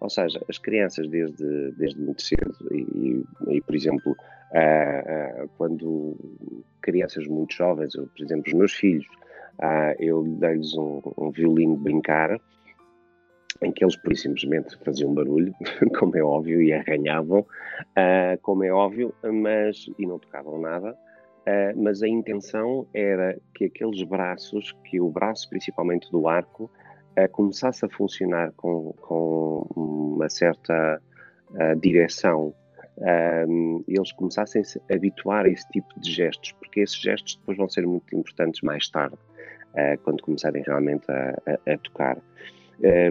[0.00, 6.16] Ou seja, as crianças desde, desde muito cedo, e, e por exemplo, uh, quando
[6.80, 9.06] crianças muito jovens, eu, por exemplo, os meus filhos,
[9.98, 12.38] eu dei-lhes um, um violino de brincar,
[13.62, 15.54] em que eles por simplesmente faziam barulho,
[15.98, 20.96] como é óbvio, e arranhavam, uh, como é óbvio, mas e não tocavam nada.
[21.42, 26.70] Uh, mas a intenção era que aqueles braços, que o braço principalmente do arco,
[27.18, 31.00] uh, começasse a funcionar com, com uma certa
[31.82, 32.54] direção.
[33.86, 37.68] eles começassem -se a habituar a esse tipo de gestos, porque esses gestos depois vão
[37.68, 39.18] ser muito importantes mais tarde,
[40.02, 42.18] quando começarem realmente a, a, a tocar.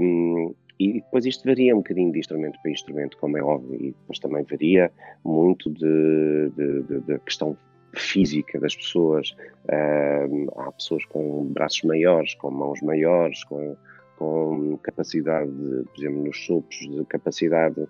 [0.01, 3.91] Um, e depois isto varia um bocadinho de instrumento para instrumento, como é óbvio, e
[3.91, 4.91] depois também varia
[5.23, 7.55] muito da questão
[7.93, 9.35] física das pessoas.
[10.29, 13.75] Um, há pessoas com braços maiores, com mãos maiores, com,
[14.17, 17.87] com capacidade, de, por exemplo, nos sopros, de capacidade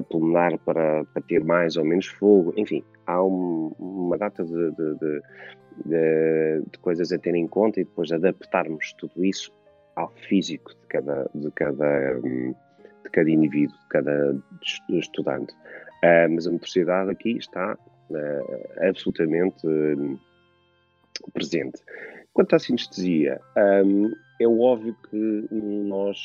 [0.00, 2.54] pulmonar para, para, ter mais ou menos fogo.
[2.56, 4.94] Enfim, há um, uma data de, de,
[5.84, 9.52] de, de, coisas a ter em conta e depois adaptarmos tudo isso
[9.96, 12.54] ao físico de cada, de cada, de
[13.12, 14.36] cada indivíduo, de cada
[14.88, 15.52] estudante.
[16.02, 17.74] Uh, mas a motricidade aqui está
[18.10, 20.18] uh, absolutamente uh,
[21.32, 21.80] presente.
[22.32, 23.40] Quanto à sinestesia,
[23.84, 26.18] um, é óbvio que nós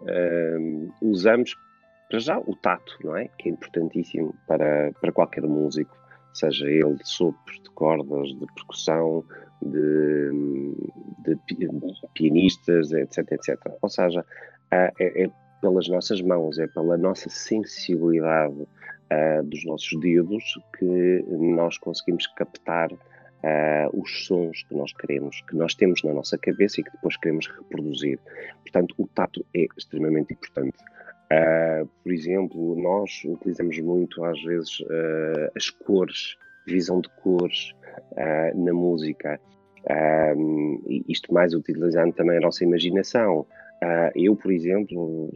[1.02, 1.54] usamos
[2.10, 3.28] para já o tato, não é?
[3.38, 5.96] Que é importantíssimo para, para qualquer músico,
[6.34, 9.24] seja ele de sopros, de cordas, de percussão,
[9.62, 10.30] de,
[11.24, 11.38] de
[12.12, 13.58] pianistas, etc, etc.
[13.80, 14.26] Ou seja,
[14.72, 15.30] é, é,
[15.60, 18.66] pelas nossas mãos, é pela nossa sensibilidade
[19.44, 20.44] dos nossos dedos
[20.78, 26.38] que nós conseguimos captar uh, os sons que nós queremos, que nós temos na nossa
[26.38, 28.18] cabeça e que depois queremos reproduzir.
[28.62, 30.76] Portanto, o tato é extremamente importante.
[31.32, 34.82] Uh, por exemplo, nós utilizamos muito às vezes
[35.56, 37.72] as cores, visão de cores,
[38.12, 39.40] uh, na música.
[41.08, 43.46] Isto mais utilizando também a nossa imaginação.
[43.82, 45.32] Uh, eu, por exemplo,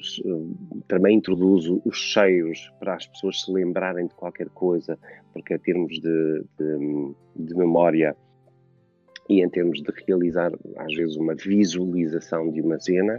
[0.86, 4.98] também introduzo os cheiros para as pessoas se lembrarem de qualquer coisa,
[5.32, 8.14] porque em termos de, de, de memória
[9.30, 13.18] e em termos de realizar, às vezes, uma visualização de uma cena,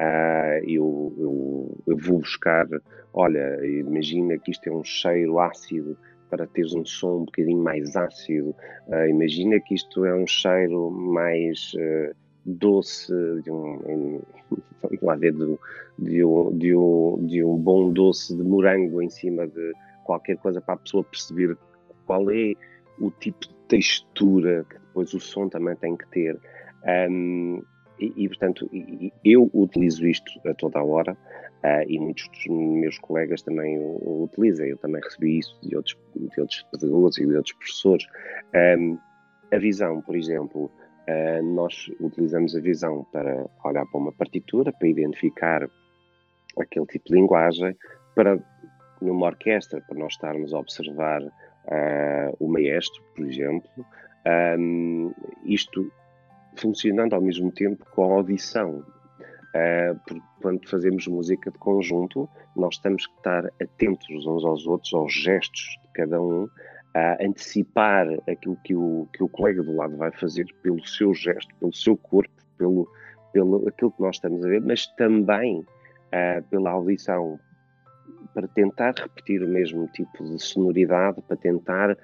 [0.00, 2.66] uh, eu, eu, eu, vou buscar,
[3.12, 5.96] olha, imagina que isto é um cheiro ácido
[6.30, 8.54] para teres um som um bocadinho mais ácido.
[8.88, 12.14] Uh, imagina que isto é um cheiro mais uh,
[12.44, 13.12] doce,
[13.42, 14.20] de um,
[15.02, 15.58] lá ver, de,
[15.98, 19.72] de, um, de, um, de um bom doce de morango em cima de
[20.04, 21.56] qualquer coisa para a pessoa perceber
[22.06, 22.54] qual é
[22.98, 26.38] o tipo de textura que depois o som também tem que ter.
[27.10, 27.62] Um,
[27.98, 28.68] e, e, portanto,
[29.24, 33.98] eu utilizo isto a toda a hora uh, e muitos dos meus colegas também o,
[34.02, 34.66] o, utilizam.
[34.66, 38.06] Eu também recebi isso de outros, de outros pedagogos e de outros professores.
[38.54, 38.98] Um,
[39.52, 40.64] a visão, por exemplo,
[41.08, 45.68] uh, nós utilizamos a visão para olhar para uma partitura, para identificar
[46.58, 47.76] aquele tipo de linguagem,
[48.14, 48.38] para
[49.00, 53.68] numa orquestra, para nós estarmos a observar uh, o maestro, por exemplo.
[54.58, 55.12] Um,
[55.44, 55.90] isto
[56.56, 58.84] funcionando ao mesmo tempo com a audição.
[59.54, 65.12] Uh, quando fazemos música de conjunto, nós temos que estar atentos uns aos outros, aos
[65.12, 66.48] gestos de cada um,
[66.94, 71.54] a antecipar aquilo que o, que o colega do lado vai fazer pelo seu gesto,
[71.56, 72.88] pelo seu corpo, pelo,
[73.32, 77.38] pelo aquilo que nós estamos a ver, mas também uh, pela audição,
[78.34, 81.96] para tentar repetir o mesmo tipo de sonoridade, para tentar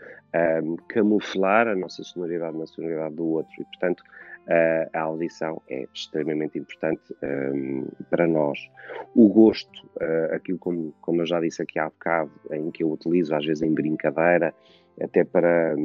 [0.63, 3.53] um, camuflar a nossa sonoridade na sonoridade do outro.
[3.59, 4.03] E, portanto,
[4.49, 8.59] uh, a audição é extremamente importante um, para nós.
[9.15, 12.91] O gosto, uh, aquilo como, como eu já disse aqui há bocado, em que eu
[12.91, 14.55] utilizo às vezes em brincadeira,
[15.01, 15.77] até para,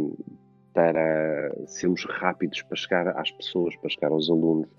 [0.74, 4.70] para sermos rápidos para chegar às pessoas, para chegar aos alunos.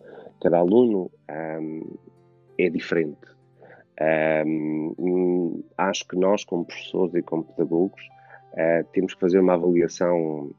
[0.40, 1.10] Cada aluno
[1.60, 1.96] um,
[2.58, 3.34] é diferente.
[4.46, 8.02] Um, acho que nós, como professores e como pedagogos,
[8.54, 10.54] Uh, temos que fazer uma avaliação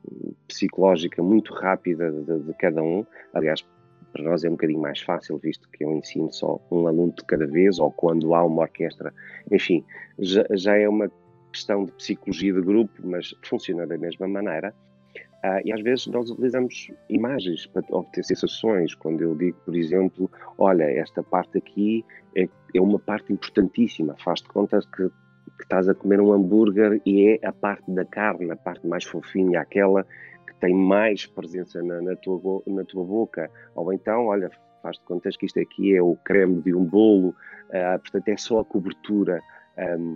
[0.50, 3.06] psicológica muito rápida de, de, cada um.
[3.34, 3.66] Aliás,
[4.12, 7.24] para nós é um bocadinho mais fácil, visto que eu ensino só um aluno de
[7.24, 9.14] cada vez, ou quando há uma orquestra.
[9.50, 9.82] Enfim,
[10.20, 11.10] já, já é uma
[11.54, 14.74] questão de psicologia de grupo, mas funciona da mesma maneira.
[15.16, 18.94] Uh, e às vezes nós utilizamos imagens para obter sensações.
[18.94, 22.04] Quando eu digo, por exemplo, olha, esta parte aqui
[22.36, 25.10] é, é uma parte importantíssima, faz de conta que
[25.58, 29.04] que estás a comer um hambúrguer e é a parte da carne, a parte mais
[29.04, 30.04] fofinha, aquela
[30.48, 33.50] que tem mais presença na, na, tua, na tua boca.
[33.76, 34.50] Ou então, olha,
[34.82, 38.38] faz de contas que isto aqui é o creme de um bolo, uh, portanto é
[38.38, 39.42] só a cobertura.
[39.78, 40.16] Um,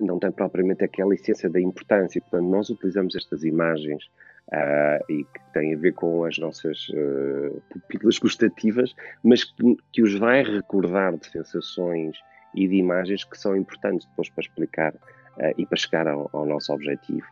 [0.00, 2.20] não tem propriamente aquela essência da importância.
[2.20, 4.04] Portanto, nós utilizamos estas imagens
[4.48, 10.02] uh, e que têm a ver com as nossas uh, pupilas gustativas, mas que, que,
[10.02, 12.16] os vai recordar de sensações
[12.54, 16.46] e de imagens que são importantes depois para explicar uh, e para chegar ao, ao
[16.46, 17.26] nosso objetivo.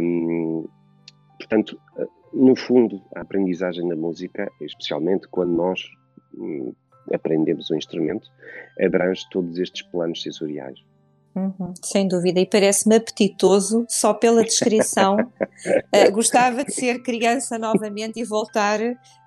[0.00, 0.66] Um,
[1.38, 5.80] portanto, uh, no fundo, a aprendizagem da música, especialmente quando nós
[6.34, 6.74] um,
[7.12, 8.28] aprendemos o instrumento,
[8.80, 10.78] abrange todos estes planos sensoriais.
[11.34, 15.16] Uhum, sem dúvida, e parece-me apetitoso só pela descrição.
[15.16, 18.80] uh, gostava de ser criança novamente e voltar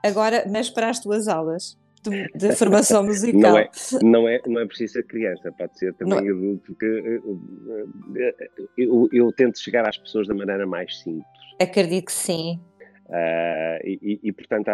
[0.03, 1.77] agora, mas para as tuas aulas
[2.09, 3.53] de, de formação musical.
[3.55, 3.69] Não é,
[4.01, 6.27] não, é, não é preciso ser criança, pode ser também não.
[6.27, 6.31] É.
[6.31, 7.39] adulto, porque eu,
[8.77, 11.25] eu, eu, tento chegar às pessoas da maneira mais simples.
[11.59, 12.59] Acredito que sim.
[13.07, 14.71] Uh, e, e, portanto,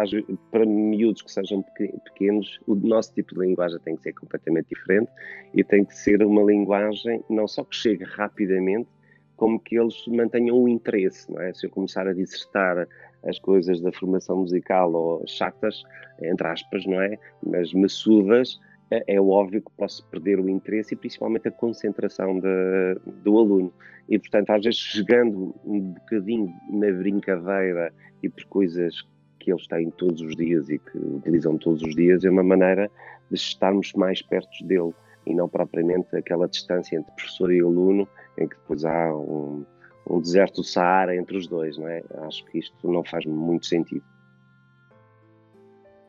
[0.50, 1.62] para miúdos que sejam
[2.04, 5.10] pequenos, o nosso tipo de linguagem tem que ser completamente diferente
[5.52, 8.88] e tem que ser uma linguagem não só que chegue rapidamente,
[9.36, 11.52] como que eles mantenham o interesse, não é?
[11.52, 12.88] Se eu começar a dissertar
[13.24, 15.82] as coisas da formação musical ou chatas,
[16.20, 17.18] entre aspas, não é?
[17.44, 18.58] Mas maçudas,
[18.90, 23.72] é, é óbvio que posso perder o interesse e principalmente a concentração de, do aluno.
[24.08, 27.92] E, portanto, às vezes chegando um bocadinho na brincadeira
[28.22, 29.02] e por coisas
[29.38, 32.90] que eles têm todos os dias e que utilizam todos os dias, é uma maneira
[33.30, 34.92] de estarmos mais perto dele
[35.26, 38.06] e não propriamente aquela distância entre professor e aluno
[38.38, 39.64] em que depois há um,
[40.08, 42.02] um deserto do Saara entre os dois, não é?
[42.26, 44.04] Acho que isto não faz muito sentido.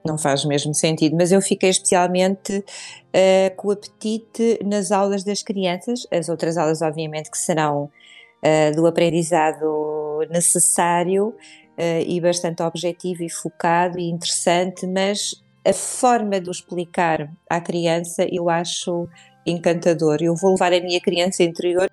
[0.06, 6.06] Não faz mesmo sentido, mas eu fiquei especialmente uh, com apetite nas aulas das crianças,
[6.12, 13.30] as outras aulas, obviamente, que serão uh, do aprendizado necessário uh, e bastante objetivo e
[13.30, 19.08] focado e interessante, mas a forma de o explicar à criança eu acho
[19.46, 20.18] encantador.
[20.22, 21.90] Eu vou levar a minha criança interior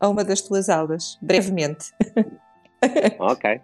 [0.00, 1.92] a uma das tuas aulas, brevemente.
[3.18, 3.60] Ok.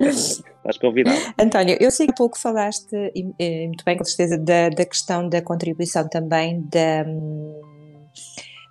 [0.00, 1.18] Estás convidado.
[1.38, 5.28] António, eu sei que há pouco falaste, e, muito bem, com certeza, da, da questão
[5.28, 7.04] da contribuição também da,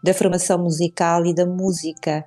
[0.03, 2.25] da formação musical e da música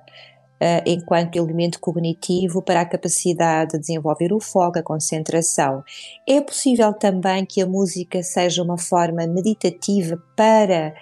[0.61, 5.83] uh, enquanto elemento cognitivo para a capacidade de desenvolver o foco, a concentração.
[6.27, 10.93] É possível também que a música seja uma forma meditativa para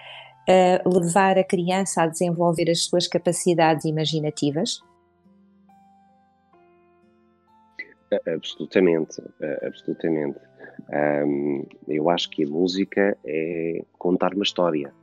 [0.85, 4.79] levar a criança a desenvolver as suas capacidades imaginativas?
[8.27, 9.21] Absolutamente,
[9.63, 10.39] absolutamente.
[11.25, 14.93] Um, eu acho que a música é contar uma história.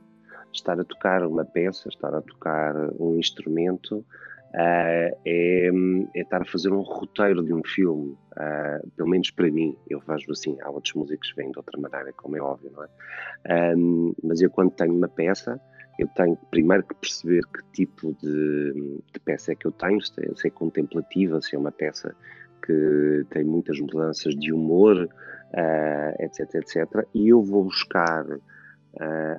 [0.53, 4.05] Estar a tocar uma peça, estar a tocar um instrumento,
[4.53, 5.71] Uh, é,
[6.13, 9.99] é, estar a fazer um roteiro de um filme, uh, pelo menos para mim, eu
[9.99, 13.75] vejo assim, há outros músicos que vêm de outra maneira, como é óbvio, não é?
[13.75, 15.59] Um, mas eu quando tenho uma peça,
[15.97, 20.13] eu tenho primeiro que perceber que tipo de, de peça é que eu tenho, se
[20.21, 22.15] é, é, contemplativa, se é uma peça
[22.63, 28.23] que tem muitas mudanças de humor, uh, etc, etc, e eu vou buscar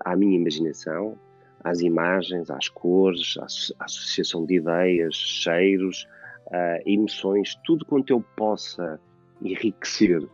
[0.04, 1.16] à minha imaginação
[1.64, 3.46] às imagens, às cores, à,
[3.84, 6.06] associação de ideias, cheiros,
[6.48, 9.00] uh, emoções, tudo quanto eu possa
[9.42, 10.28] enriquecer uh,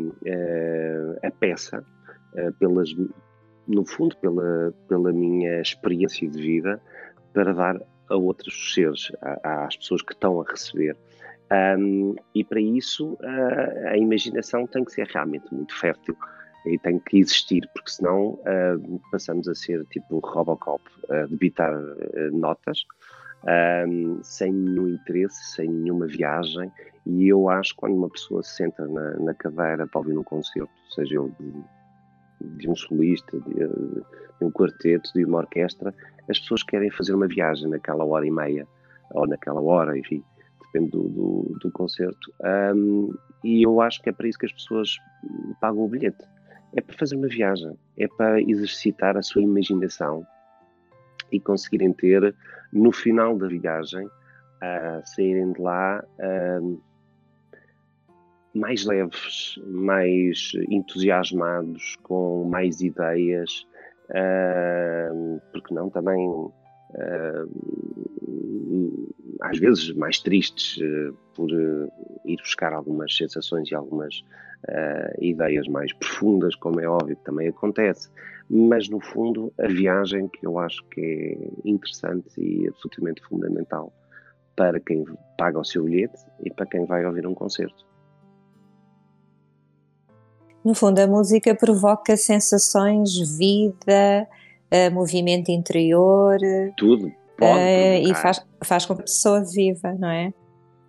[0.00, 1.84] uh, a peça,
[2.58, 2.94] pelas,
[3.66, 6.78] no fundo, pela, pela minha experiência de vida,
[7.32, 9.10] para dar a outros seres,
[9.42, 10.94] às pessoas que estão a receber.
[11.78, 13.16] Um, e para isso
[13.90, 16.14] a imaginação tem que ser realmente muito fértil
[16.66, 22.36] e tem que existir, porque senão uh, passamos a ser tipo Robocop, a debitar uh,
[22.36, 22.84] notas
[24.22, 26.70] sem nenhum interesse, sem nenhuma viagem.
[27.04, 30.24] E eu acho que quando uma pessoa se senta na, na cadeira para ouvir um
[30.24, 35.94] concerto, seja ele de, de um solista, de, de, um quarteto, de uma orquestra,
[36.28, 38.66] as pessoas querem fazer uma viagem naquela hora e meia,
[39.12, 40.24] ou naquela hora, enfim,
[40.64, 42.34] depende do, do, do concerto.
[42.74, 43.14] Um,
[43.44, 44.96] e eu acho que é para isso que as pessoas
[45.60, 46.24] pagam o bilhete.
[46.76, 50.26] É para fazer uma viagem, é para exercitar a sua imaginação
[51.32, 52.34] e conseguirem ter,
[52.70, 56.82] no final da viagem, uh, saírem de lá uh,
[58.54, 63.66] mais leves, mais entusiasmados, com mais ideias,
[64.10, 66.28] uh, porque não também
[69.40, 70.82] às vezes mais tristes
[71.34, 74.22] por ir buscar algumas sensações e algumas
[75.20, 78.08] ideias mais profundas, como é óbvio que também acontece,
[78.48, 83.92] mas no fundo a viagem que eu acho que é interessante e absolutamente fundamental
[84.56, 85.04] para quem
[85.36, 87.84] paga o seu bilhete e para quem vai ouvir um concerto.
[90.64, 94.26] No fundo, a música provoca sensações, vida,
[94.72, 96.38] uh, movimento interior.
[96.76, 97.12] Tudo.
[97.36, 100.32] Pode uh, e faz, faz com que a pessoa viva, não é?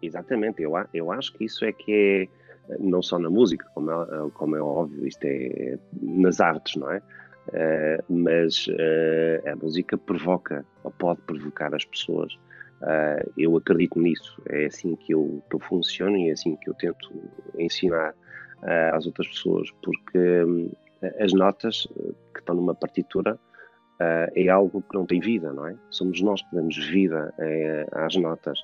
[0.02, 0.62] Exatamente.
[0.62, 2.30] Eu, eu acho que isso é que
[2.70, 6.92] é, não só na música, como é, como é óbvio, isto é nas artes, não
[6.92, 7.02] é?
[7.48, 12.34] Uh, mas uh, a música provoca, ou pode provocar as pessoas.
[12.82, 16.70] Uh, eu acredito nisso, é assim que eu, que eu funciono e é assim que
[16.70, 17.10] eu tento
[17.58, 18.14] ensinar
[18.92, 20.72] às outras pessoas, porque um,
[21.20, 21.88] as notas
[22.34, 23.40] que estão numa partitura
[24.00, 25.76] é algo que não tem vida, não é?
[25.90, 27.34] Somos nós que damos vida
[27.92, 28.60] às notas.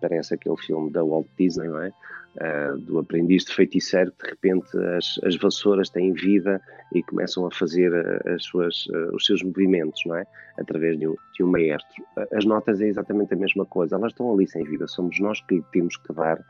[0.00, 1.92] parece aquele filme da Walt Disney, não é?
[2.36, 6.60] uh, do aprendiz de feiticeiro, de repente as, as vassouras têm vida
[6.94, 7.92] e começam a fazer
[8.26, 10.24] as suas, uh, os seus movimentos, não é?
[10.58, 12.04] Através de um, de um maestro.
[12.32, 15.62] As notas é exatamente a mesma coisa, elas estão ali sem vida, somos nós que
[15.72, 16.44] temos que dar uh,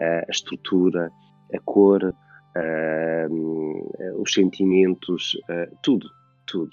[0.00, 1.10] a estrutura,
[1.54, 2.14] a cor,
[4.16, 5.36] os sentimentos,
[5.80, 6.08] tudo,
[6.44, 6.72] tudo.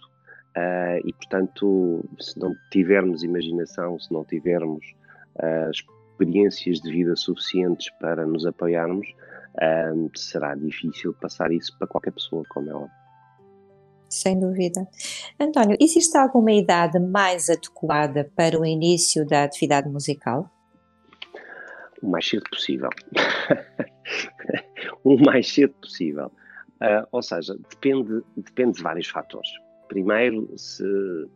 [1.06, 4.86] E portanto, se não tivermos imaginação, se não tivermos
[5.38, 5.78] as
[6.12, 9.08] experiências de vida suficientes para nos apoiarmos,
[9.94, 13.06] um, será difícil passar isso para qualquer pessoa, como óbvio.
[14.10, 14.88] Sem dúvida.
[15.40, 20.50] António, existe alguma idade mais adequada para o início da atividade musical?
[22.02, 22.90] O mais cedo possível.
[25.04, 26.32] o mais cedo possível.
[26.82, 29.50] Uh, ou seja, depende, depende de vários fatores.
[29.88, 30.84] Primeiro, se,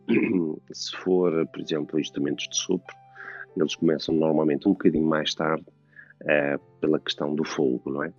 [0.72, 2.96] se for, por exemplo, instrumentos de sopro,
[3.56, 5.64] eles começam normalmente um bocadinho mais tarde
[6.22, 8.12] uh, pela questão do fogo, não é?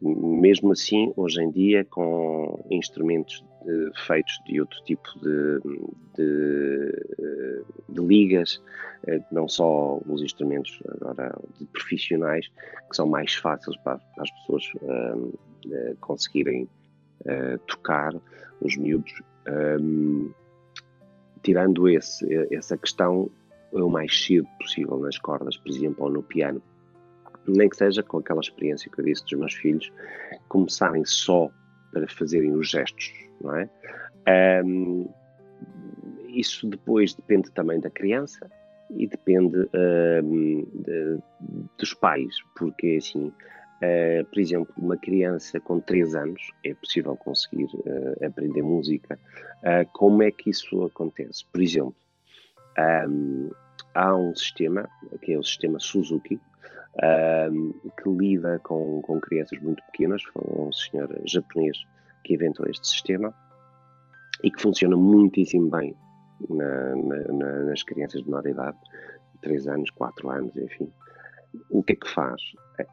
[0.00, 5.60] Mesmo assim, hoje em dia, com instrumentos de, feitos de outro tipo de,
[6.16, 8.62] de, de ligas,
[9.06, 12.48] eh, não só os instrumentos agora de profissionais,
[12.88, 16.68] que são mais fáceis para, para as pessoas uh, conseguirem
[17.22, 18.14] uh, tocar,
[18.60, 19.12] os miúdos.
[19.48, 20.30] Um,
[21.42, 23.30] tirando esse, essa questão,
[23.72, 26.62] o mais cedo possível nas cordas, por exemplo, ou no piano.
[27.46, 29.90] Nem que seja com aquela experiência que eu disse dos meus filhos,
[30.48, 31.50] começarem só
[31.92, 33.70] para fazerem os gestos, não é?
[34.64, 35.08] Um,
[36.28, 38.50] isso depois depende também da criança
[38.90, 39.68] e depende
[40.22, 41.18] um, de,
[41.78, 43.32] dos pais, porque assim,
[43.82, 49.18] uh, por exemplo, uma criança com 3 anos é possível conseguir uh, aprender música.
[49.62, 51.44] Uh, como é que isso acontece?
[51.52, 51.94] Por exemplo,
[53.08, 53.50] um,
[53.94, 54.88] há um sistema,
[55.22, 56.40] que é o sistema Suzuki,
[57.50, 57.72] um,
[58.02, 60.22] que lida com, com crianças muito pequenas.
[60.24, 61.78] Foi um senhor japonês
[62.24, 63.34] que inventou este sistema
[64.42, 65.96] e que funciona muitíssimo bem
[66.48, 68.78] na, na, nas crianças de menor idade,
[69.42, 70.90] 3 anos, 4 anos, enfim.
[71.70, 72.40] O que é que faz?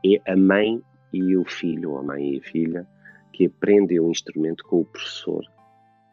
[0.05, 0.81] É a mãe
[1.13, 2.87] e o filho, ou a mãe e a filha,
[3.33, 5.43] que aprendem o instrumento com o professor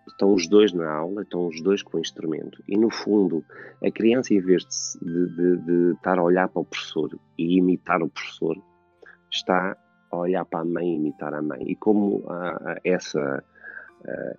[0.07, 2.63] estão os dois na aula, estão os dois com o instrumento.
[2.69, 3.45] E no fundo,
[3.85, 4.65] a criança, em vez
[5.01, 8.57] de, de, de, estar a olhar para o professor e imitar o professor,
[9.31, 9.77] está
[10.11, 11.63] a olhar para a mãe e imitar a mãe.
[11.67, 13.43] E como há essa,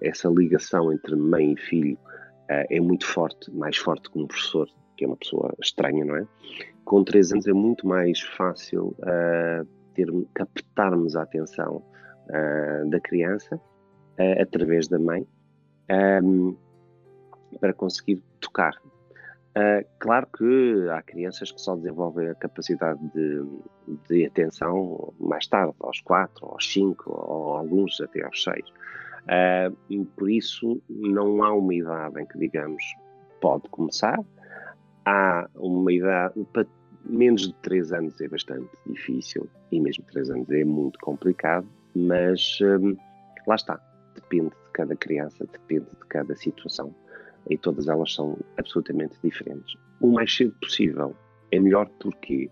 [0.02, 1.98] essa ligação entre mãe e filho
[2.48, 6.28] é muito forte, mais forte que um professor, que é uma pessoa estranha, não é?
[6.86, 8.96] Com três anos é muito mais fácil
[9.94, 11.84] ter, captarmos a atenção
[12.90, 13.60] da criança
[14.40, 15.26] através da mãe
[16.24, 16.56] um,
[17.60, 18.74] para conseguir tocar.
[19.56, 23.46] Uh, claro que há crianças que só desenvolvem a capacidade de,
[24.10, 28.60] de atenção mais tarde, aos 4, aos 5, ou alguns até aos 6.
[28.60, 32.84] Uh, por isso, não há uma idade em que, digamos,
[33.40, 34.20] pode começar.
[35.06, 36.66] Há uma idade, para
[37.06, 42.60] menos de 3 anos é bastante difícil, e mesmo 3 anos é muito complicado, mas
[42.62, 42.96] hum,
[43.46, 43.80] lá está,
[44.16, 46.94] depende de cada criança, depende de cada situação,
[47.50, 49.76] e todas elas são absolutamente diferentes.
[50.00, 51.16] O mais cedo possível
[51.52, 52.50] é melhor porque,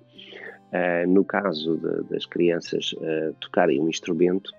[0.74, 4.52] uh, no caso de, das crianças uh, tocarem um instrumento,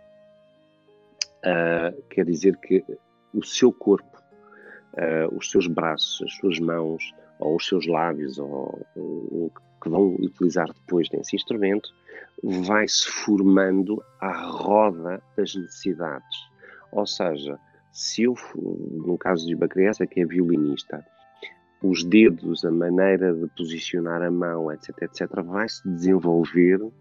[1.44, 2.84] uh, quer dizer que
[3.34, 4.10] o seu corpo,
[5.34, 9.50] os seus braços, as suas mãos, ou os seus lábios, ou o
[9.82, 11.90] que vão utilizar depois nesse instrumento,
[12.42, 16.38] vai se formando à roda das necessidades.
[16.92, 17.58] Ou seja,
[17.92, 21.04] se eu, no caso de uma criança que é violinista,
[21.82, 26.92] os dedos, a maneira de posicionar a mão, etc., etc., vai se desenvolver uh,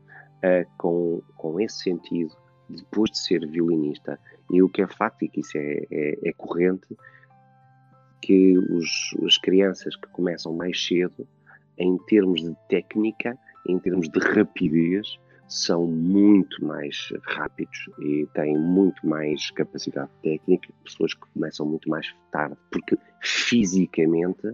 [0.77, 2.35] com, com esse sentido
[2.67, 4.19] depois de ser violinista.
[4.51, 6.87] E o que é facto, e que isso é, é, é corrente,
[8.21, 11.27] que os, as crianças que começam mais cedo,
[11.77, 19.05] em termos de técnica, em termos de rapidez, são muito mais rápidos e têm muito
[19.05, 24.49] mais capacidade técnica que pessoas que começam muito mais tarde, porque fisicamente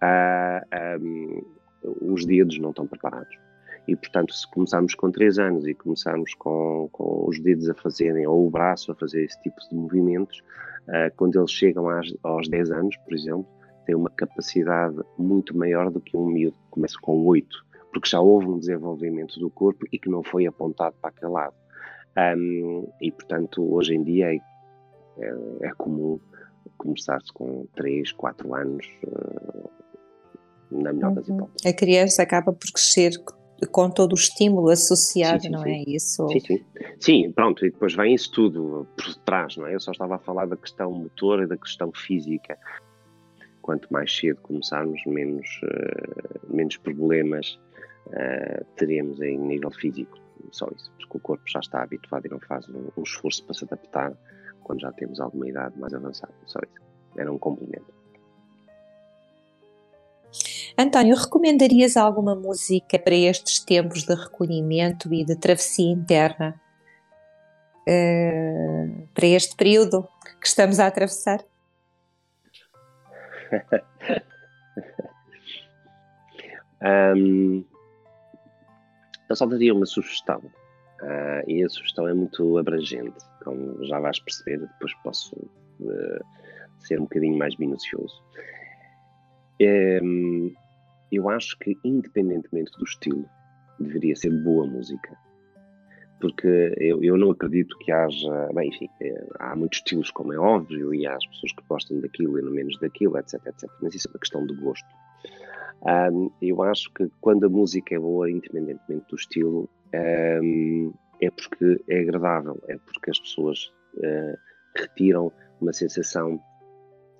[0.00, 0.98] ah, ah,
[2.00, 3.43] os dedos não estão preparados.
[3.86, 8.26] E, portanto, se começarmos com 3 anos e começarmos com, com os dedos a fazerem,
[8.26, 10.42] ou o braço a fazer esse tipo de movimentos,
[10.88, 13.46] ah, quando eles chegam às, aos 10 anos, por exemplo,
[13.84, 17.64] têm uma capacidade muito maior do que um miúdo que começa com 8
[17.94, 21.54] porque já houve um desenvolvimento do corpo e que não foi apontado para aquele lado.
[22.36, 24.40] Um, e, portanto, hoje em dia é,
[25.18, 26.18] é, é comum
[26.76, 29.70] começar-se com 3, 4 anos, uh,
[30.72, 31.14] na melhor uhum.
[31.14, 31.66] das hipóteses.
[31.66, 33.12] A criança acaba por crescer
[33.66, 35.70] com todo o estímulo associado, sim, sim, não sim.
[35.70, 36.28] é isso?
[36.28, 36.64] Sim, sim.
[36.98, 39.74] Sim, pronto, e depois vem isso tudo por trás, não é?
[39.74, 42.58] Eu só estava a falar da questão motora e da questão física.
[43.62, 47.58] Quanto mais cedo começarmos, menos, uh, menos problemas
[48.08, 50.18] uh, teremos em nível físico.
[50.50, 53.54] Só isso, porque o corpo já está habituado e não faz um, um esforço para
[53.54, 54.12] se adaptar
[54.62, 56.34] quando já temos alguma idade mais avançada.
[56.46, 56.84] Só isso.
[57.16, 57.93] Era um complemento.
[60.76, 66.60] António, recomendarias alguma música para estes tempos de recolhimento e de travessia interna?
[67.88, 70.08] Uh, para este período
[70.40, 71.44] que estamos a atravessar?
[77.16, 77.64] um,
[79.28, 80.40] eu só daria uma sugestão.
[81.00, 86.18] Uh, e a sugestão é muito abrangente, como já vais perceber, depois posso uh,
[86.80, 88.20] ser um bocadinho mais minucioso.
[90.02, 90.52] Um,
[91.16, 93.28] eu acho que, independentemente do estilo,
[93.78, 95.16] deveria ser boa música.
[96.20, 98.48] Porque eu, eu não acredito que haja.
[98.54, 102.00] Bem, enfim, é, há muitos estilos, como é óbvio, e há as pessoas que gostam
[102.00, 103.68] daquilo e não menos daquilo, etc, etc.
[103.82, 104.88] Mas isso é uma questão de gosto.
[105.84, 109.68] Um, eu acho que quando a música é boa, independentemente do estilo,
[110.42, 114.38] um, é porque é agradável, é porque as pessoas uh,
[114.76, 116.40] retiram uma sensação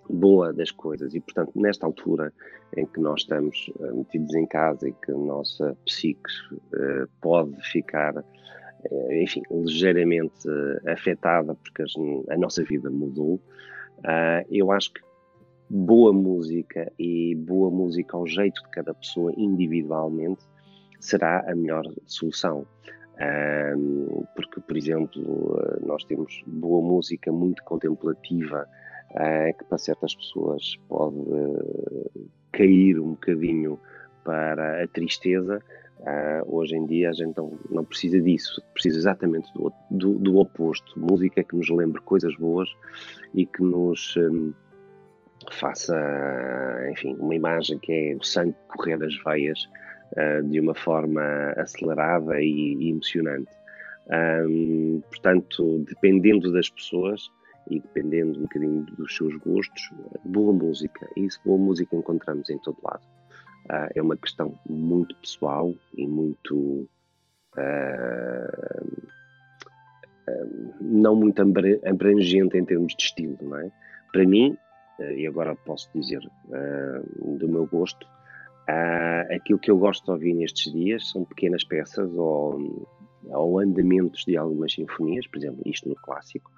[0.08, 2.32] boa das coisas e, portanto, nesta altura
[2.76, 7.56] em que nós estamos uh, metidos em casa e que a nossa psique uh, pode
[7.70, 10.48] ficar, uh, enfim, ligeiramente
[10.86, 11.84] afetada porque
[12.28, 13.40] a nossa vida mudou,
[14.50, 15.00] eu acho que
[15.70, 20.44] boa música e boa música ao jeito de cada pessoa individualmente
[21.00, 22.66] será a melhor solução.
[24.34, 28.68] Porque, por exemplo, nós temos boa música muito contemplativa
[29.14, 33.78] uh, que para certas pessoas pode uh, cair um bocadinho
[34.24, 35.62] para a tristeza.
[36.00, 40.36] Uh, hoje em dia a gente não, não precisa disso, precisa exatamente do, do, do,
[40.36, 40.98] oposto.
[40.98, 42.68] Música que nos lembre coisas boas
[43.34, 44.16] e que nos.
[44.16, 44.52] Um,
[45.52, 45.94] faça,
[46.90, 49.68] enfim, uma imagem que é o sangue correr das veias
[50.48, 53.50] de uma forma acelerada e, emocionante.
[54.48, 57.30] Um, portanto, dependendo das pessoas
[57.68, 59.90] e dependendo um bocadinho dos seus gostos,
[60.24, 63.02] boa música, e isso, boa música encontramos em todo lado.
[63.64, 66.88] Uh, é uma questão muito pessoal e muito.
[67.56, 69.14] Uh,
[70.80, 73.70] não muito abrangente em termos de estilo, não é?
[74.10, 74.56] Para mim,
[74.98, 78.06] e agora posso dizer uh, do meu gosto,
[78.68, 82.88] uh, aquilo que eu gosto de ouvir nestes dias são pequenas peças ou,
[83.24, 86.50] ou andamentos de algumas sinfonias, por exemplo, isto no clássico,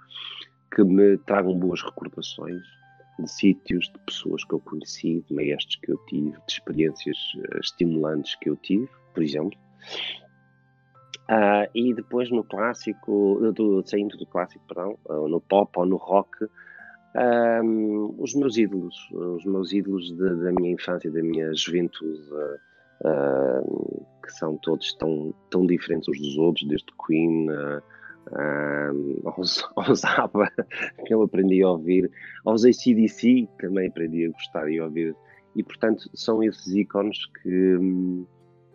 [0.77, 2.63] que me tragam boas recordações
[3.19, 7.61] de sítios, de pessoas que eu conheci, de maestros que eu tive, de experiências uh,
[7.61, 9.59] estimulantes que eu tive, por exemplo.
[11.31, 16.47] Uh, e depois no clássico, do, saindo do clássico, perdão, no pop ou no rock,
[17.19, 22.21] Um, os meus ídolos, os meus ídolos de, da minha infância, da minha juventude,
[23.01, 27.83] uh, que são todos tão, tão diferentes uns dos outros, desde Queen uh,
[29.25, 30.51] aos, aos ABBA,
[31.07, 32.11] que eu aprendi a ouvir,
[32.45, 35.15] aos ACDC, também aprendi a gostar e ouvir,
[35.55, 37.79] e portanto são esses ícones que,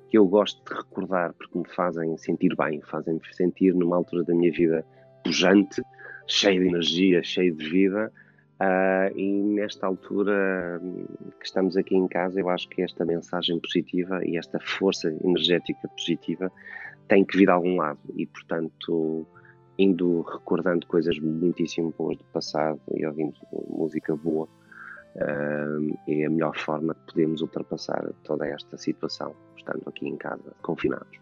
[0.09, 4.33] que eu gosto de recordar, porque me fazem sentir bem, fazem-me sentir numa altura da
[4.33, 4.85] minha vida
[5.23, 5.81] pujante,
[6.27, 8.11] cheio de energia, cheio de vida,
[8.61, 10.79] Uh, e nesta altura
[11.39, 15.87] que estamos aqui em casa, eu acho que esta mensagem positiva e esta força energética
[15.87, 16.51] positiva
[17.07, 17.97] tem que vir de algum lado.
[18.15, 19.25] E, portanto,
[19.81, 23.35] indo recordando coisas muitíssimo boas do passado e ouvindo
[23.67, 24.47] música boa,
[25.15, 30.53] uh, é a melhor forma que podemos ultrapassar toda esta situação, estando aqui em casa,
[30.61, 31.19] confinados.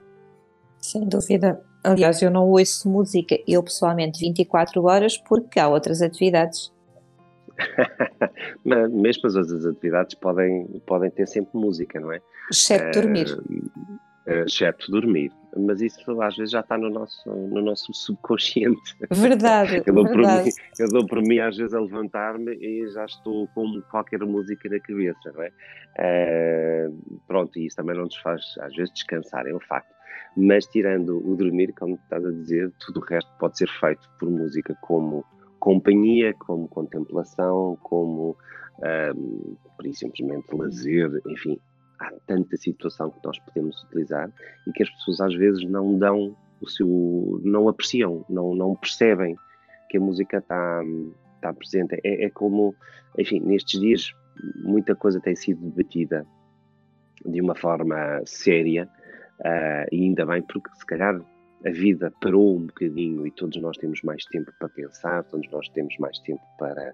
[0.79, 1.61] Sem dúvida.
[1.83, 6.71] Aliás, eu não ouço música, eu pessoalmente, 24 horas, porque há outras atividades
[8.63, 12.21] Mas mesmo as outras atividades podem, podem ter sempre música, não é?
[12.51, 13.27] Exceto dormir.
[13.31, 13.99] Uh,
[14.45, 15.31] exceto dormir.
[15.57, 18.95] Mas isso às vezes já está no nosso, no nosso subconsciente.
[19.09, 19.81] Verdade.
[19.85, 20.45] eu, dou verdade.
[20.45, 24.69] Mim, eu dou por mim às vezes a levantar-me e já estou com qualquer música
[24.69, 25.51] na cabeça, não é?
[26.87, 29.93] Uh, pronto, e isso também não nos faz às vezes descansar, é um facto.
[30.37, 34.29] Mas tirando o dormir, como estás a dizer, tudo o resto pode ser feito por
[34.29, 35.25] música como
[35.59, 38.37] companhia, como contemplação, como
[38.79, 41.59] um, simplesmente lazer, enfim,
[41.99, 44.31] há tanta situação que nós podemos utilizar
[44.67, 49.35] e que as pessoas às vezes não dão o seu, não apreciam, não, não percebem
[49.89, 50.81] que a música está,
[51.35, 51.99] está presente.
[52.03, 52.75] É, é como,
[53.17, 54.13] enfim, nestes dias
[54.55, 56.25] muita coisa tem sido debatida
[57.25, 58.89] de uma forma séria
[59.39, 61.19] uh, e ainda bem porque se calhar
[61.65, 65.67] a vida parou um bocadinho e todos nós temos mais tempo para pensar, todos nós
[65.69, 66.93] temos mais tempo para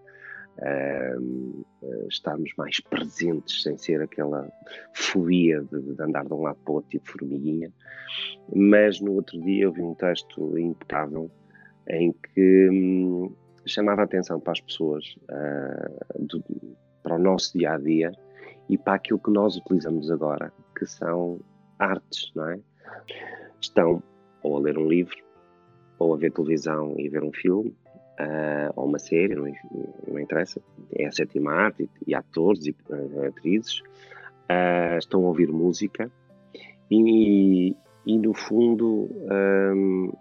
[2.09, 4.49] estarmos mais presentes, sem ser aquela
[4.93, 7.71] fobia de, de, andar de um lado para o outro, tipo formiguinha.
[8.53, 11.29] Mas no outro dia eu vi um texto impecável
[11.89, 13.31] em que um,
[13.65, 16.43] chamava a atenção para as pessoas, uh, do,
[17.03, 18.11] para o nosso dia a dia
[18.69, 21.39] e para aquilo que nós utilizamos agora, que são
[21.77, 22.59] artes, não é?
[23.61, 24.01] Estão
[24.41, 25.15] ou a ler um livro,
[25.97, 27.75] ou a ver televisão e ver um filme,
[28.19, 29.51] uh, ou uma série, não,
[30.07, 30.61] não, interessa.
[30.93, 36.11] É a sétima arte, e, e atores e uh, atrizes uh, estão a ouvir música
[36.89, 39.09] e, e no fundo,
[39.75, 40.11] um,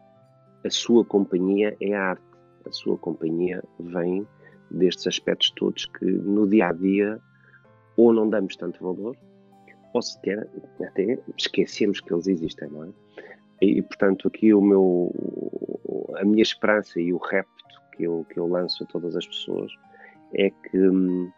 [0.64, 2.22] a sua companhia é a arte.
[2.66, 4.26] A sua companhia vem
[4.70, 7.20] destes aspectos todos que no dia a dia
[7.96, 9.16] ou não damos tanto valor,
[9.92, 10.48] ou sequer
[10.80, 12.88] até esquecemos que eles existem, não é?
[13.60, 15.12] E, portanto, aqui o meu,
[16.16, 17.63] a minha esperança e o repto
[17.96, 19.72] que eu, que eu lanço a todas as pessoas
[20.34, 21.30] é que hum,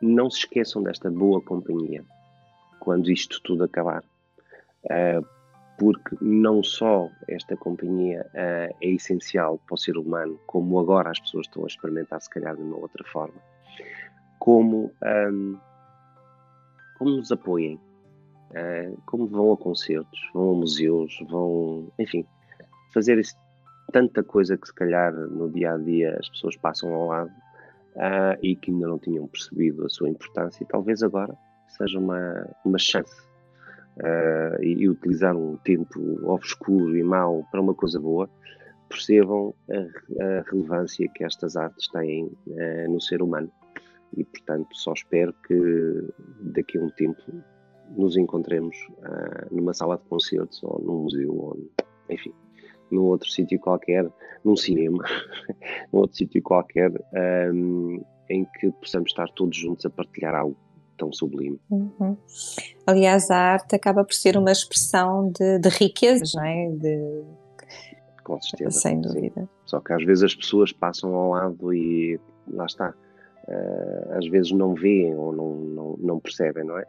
[0.00, 2.04] não se esqueçam desta boa companhia
[2.80, 4.02] quando isto tudo acabar.
[4.84, 5.24] Uh,
[5.78, 11.20] porque não só esta companhia uh, é essencial para o ser humano, como agora as
[11.20, 13.40] pessoas estão a experimentar, se calhar de uma outra forma,
[14.38, 15.58] como, um,
[16.98, 17.80] como nos apoiem,
[18.50, 22.24] uh, como vão a concertos, vão a museus, vão, enfim,
[22.92, 23.34] fazer isso,
[23.92, 27.30] tanta coisa que se calhar no dia a dia as pessoas passam ao lado
[27.96, 31.36] uh, e que ainda não tinham percebido a sua importância e talvez agora
[31.68, 33.14] seja uma, uma chance
[33.98, 38.28] uh, e, e, utilizar um tempo obscuro e mau para uma coisa boa
[38.88, 43.50] percebam a, a relevância que estas artes têm uh, no ser humano.
[44.16, 46.08] E portanto só espero que
[46.40, 47.22] daqui a um tempo
[47.96, 48.76] nos encontremos
[49.50, 51.70] numa sala de concertos ou num museu, ou,
[52.10, 52.32] enfim,
[52.92, 54.08] num outro sítio qualquer,
[54.44, 55.04] num cinema,
[55.92, 56.92] num outro sítio qualquer,
[57.52, 60.56] um, em que possamos estar todos juntos a partilhar algo
[60.96, 61.60] tão sublime.
[61.70, 62.16] Uhum.
[62.86, 66.70] Aliás, a arte acaba por ser uma expressão de, de riquezas, não é?
[66.70, 67.22] De...
[68.22, 68.78] Com certeza.
[68.78, 69.40] Sem dúvida.
[69.40, 69.48] Sim.
[69.66, 72.94] Só que às vezes as pessoas passam ao lado e lá está.
[73.48, 76.86] Uh, às vezes não veem ou não, não, não percebem, não é?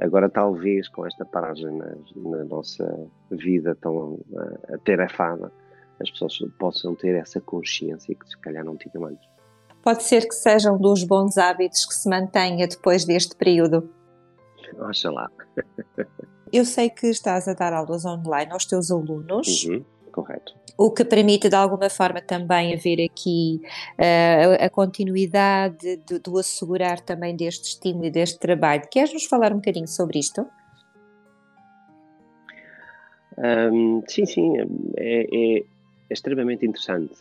[0.00, 5.52] Agora, talvez com esta paragem na, na nossa vida tão uh, atarefada,
[6.00, 9.28] as pessoas possam ter essa consciência que se calhar não tinham antes.
[9.82, 13.90] Pode ser que sejam dos bons hábitos que se mantenha depois deste período.
[14.78, 15.30] Oxalá.
[16.52, 19.64] Eu sei que estás a dar aulas online aos teus alunos.
[19.64, 23.60] Uhum, correto o que permite de alguma forma também haver aqui
[23.98, 28.80] uh, a continuidade do, do, assegurar também deste estímulo e deste trabalho.
[28.90, 30.46] Queres nos falar um bocadinho sobre isto?
[33.36, 34.64] Um, sim, sim, é,
[34.96, 35.64] é, é,
[36.08, 37.14] extremamente interessante.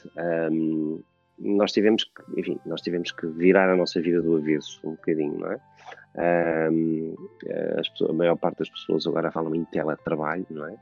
[0.49, 1.01] Um,
[1.37, 5.37] nós tivemos que, enfim, nós tivemos que virar a nossa vida do avesso um bocadinho,
[5.37, 5.59] não é?
[6.71, 7.13] Um,
[7.43, 10.77] pessoas, a maior parte das pessoas agora falam em teletrabalho, não é?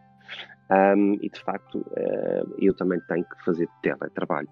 [0.69, 4.49] Um, e de facto, uh, eu também tenho que fazer teletrabalho.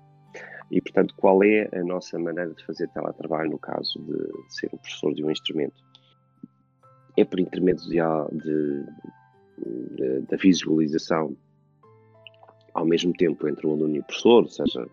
[0.72, 4.78] E portanto, qual é a nossa maneira de fazer teletrabalho no caso de ser um
[4.78, 5.76] professor de um instrumento?
[7.18, 8.86] É por intermédio de, de,
[9.96, 11.36] de, da visualização
[12.74, 14.86] ao mesmo tempo entre o aluno e o professor, seja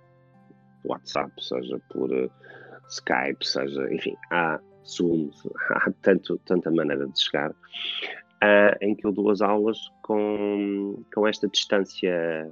[0.85, 2.31] WhatsApp, seja por uh,
[2.89, 5.31] Skype, seja, enfim, há Zoom,
[5.71, 7.53] há tanto, tanta maneira de chegar,
[8.43, 12.51] uh, em que eu dou as aulas com, com esta distância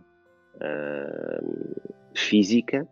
[0.57, 2.87] uh, física,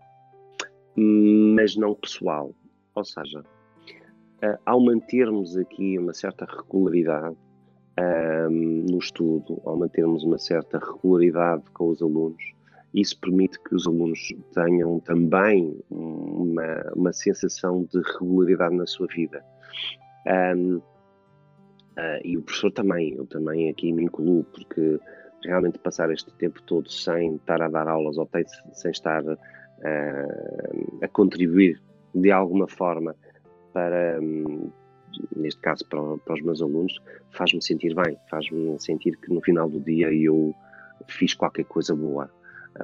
[0.96, 2.52] mas não pessoal.
[2.94, 7.36] Ou seja, uh, ao mantermos aqui uma certa regularidade
[8.40, 12.40] no estudo, ao mantermos uma certa regularidade com os alunos,
[12.94, 14.20] isso permite que os alunos
[14.54, 19.44] tenham também uma, uma sensação de regularidade na sua vida.
[20.56, 20.80] Um,
[21.98, 25.00] ah, e o professor também, eu também aqui me incluo, porque
[25.44, 28.28] realmente passar este tempo todo sem estar a dar aulas ou
[28.72, 29.38] sem estar uh,
[31.02, 31.82] a contribuir
[32.14, 33.16] de alguma forma
[33.72, 34.70] para, um,
[35.34, 36.96] neste caso, para, para os meus alunos,
[37.32, 40.54] faz-me sentir bem, faz-me sentir que no final do dia eu
[41.08, 42.30] fiz qualquer coisa boa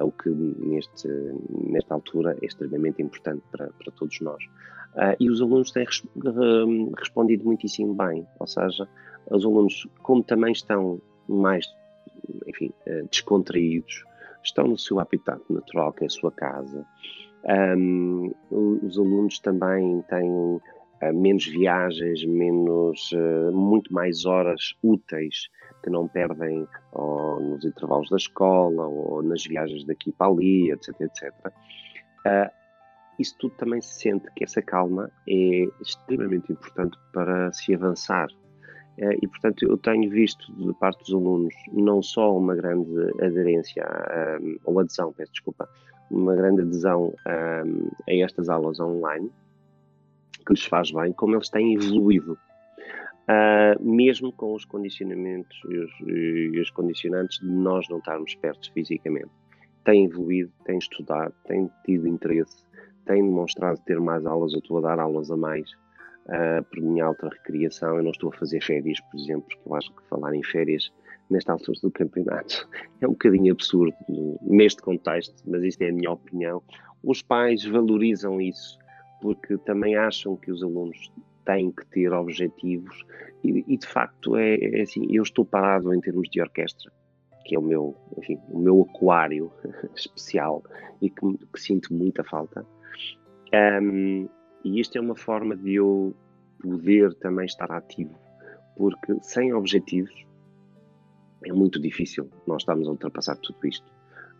[0.03, 1.07] o que neste,
[1.49, 4.43] nesta altura é extremamente importante para, para todos nós.
[4.95, 8.87] Uh, e os alunos têm uh, respondido muitíssimo bem, ou seja,
[9.29, 11.65] os alunos, como também estão mais,
[12.47, 14.03] enfim, uh, descontraídos,
[14.43, 16.85] estão no seu habitat natural, que é a sua casa.
[17.77, 20.59] Um, os alunos também têm
[21.13, 23.11] menos viagens, menos,
[23.51, 25.49] muito mais horas úteis
[25.83, 30.99] que não perdem ou nos intervalos da escola ou nas viagens daqui para ali, etc,
[31.01, 31.33] etc.
[32.25, 32.49] Uh,
[33.19, 38.27] isso tudo também se sente que essa calma é extremamente importante para se avançar.
[38.97, 42.89] E, portanto, eu tenho visto de parte dos alunos não só uma grande
[43.21, 43.85] aderência,
[44.63, 45.67] ou adesão, peço desculpa,
[46.09, 49.29] uma grande adesão um, a estas aulas online,
[50.45, 52.37] que lhes faz bem, como eles têm evoluído
[53.25, 58.71] Uh, mesmo com os condicionamentos e os, e os, condicionantes de nós não estarmos perto
[58.71, 59.31] fisicamente.
[59.83, 62.63] Tem evoluído, tem estudado, tem tido interesse,
[63.03, 64.53] tem demonstrado ter mais aulas.
[64.53, 65.67] Eu estou a dar aulas a mais
[66.27, 67.97] uh, por minha alta recriação.
[67.97, 70.93] Eu não estou a fazer férias, por exemplo, porque eu acho que falar em férias
[71.27, 72.69] nesta altura do campeonato
[73.01, 73.95] é um bocadinho absurdo
[74.43, 76.61] neste contexto, mas isto é a minha opinião.
[77.03, 78.77] Os pais valorizam isso
[79.25, 81.11] porque também acham que os alunos
[81.43, 83.03] tem que ter objetivos
[83.43, 86.91] e, e de facto é, é, assim, eu estou parado em termos de orquestra,
[87.43, 89.51] que é o meu, enfim, o meu aquário
[89.97, 90.63] especial
[91.01, 91.21] e que,
[91.51, 92.63] que sinto muita falta.
[93.81, 94.29] Um,
[94.63, 96.15] e isto é uma forma de eu
[96.61, 98.13] poder também estar ativo,
[98.77, 100.13] porque sem objetivos
[101.43, 103.91] é muito difícil nós estarmos a ultrapassar tudo isto.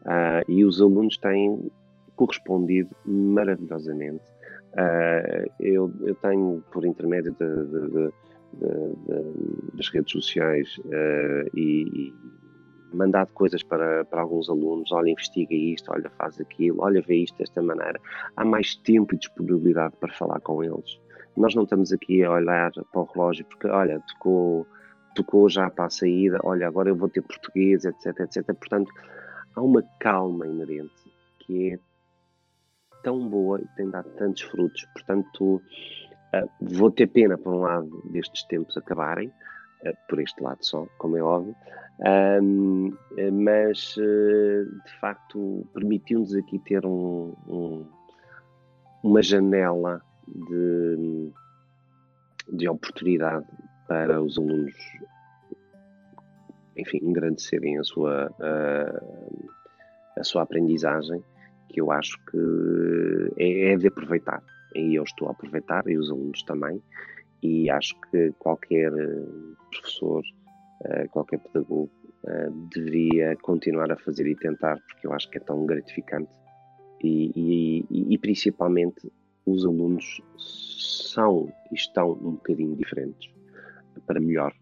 [0.01, 1.71] Uh, e os alunos têm
[2.15, 4.34] correspondido maravilhosamente
[4.75, 8.11] Uh, eu, eu, tenho, por intermédio de, de,
[8.59, 12.13] de, das redes sociais uh, e, e,
[12.93, 17.37] mandado coisas para, para alguns alunos: olha, investiga isto, olha, faz aquilo, olha, vê isto
[17.37, 17.99] desta maneira.
[18.35, 20.99] Há mais tempo e disponibilidade para falar com eles.
[21.37, 24.67] Nós não estamos aqui a olhar para o relógio porque, olha, tocou,
[25.15, 28.45] tocou já para a saída, olha, agora eu vou ter português, etc, etc.
[28.53, 28.91] Portanto,
[29.55, 30.93] há uma calma inerente
[31.39, 31.79] que é
[33.05, 34.83] tão boa e tem dado tantos frutos.
[34.93, 35.61] Portanto,
[36.33, 40.87] uh, vou ter pena, por um lado, destes tempos acabarem, uh, por este lado só,
[40.97, 41.55] como é óbvio,
[42.41, 42.91] um,
[43.31, 47.85] mas de facto permitiu-nos aqui ter um, um,
[49.01, 51.31] uma janela de,
[52.51, 53.45] de oportunidade
[53.87, 54.75] para os alunos,
[56.75, 61.23] enfim, engrandecerem a sua, a, a sua aprendizagem
[61.69, 64.41] que eu acho que é, é de aproveitar.
[64.75, 66.81] E eu estou a aproveitar, e os alunos também,
[67.41, 69.25] e acho que qualquer eh,
[69.71, 70.23] professor,
[70.83, 71.89] eh, qualquer pedagogo
[72.27, 76.31] eh, deveria continuar a fazer e tentar, porque eu acho que é tão gratificante.
[77.01, 79.11] E, e, e principalmente
[79.45, 83.31] os alunos são e estão um bocadinho diferentes,
[84.07, 84.53] para melhor,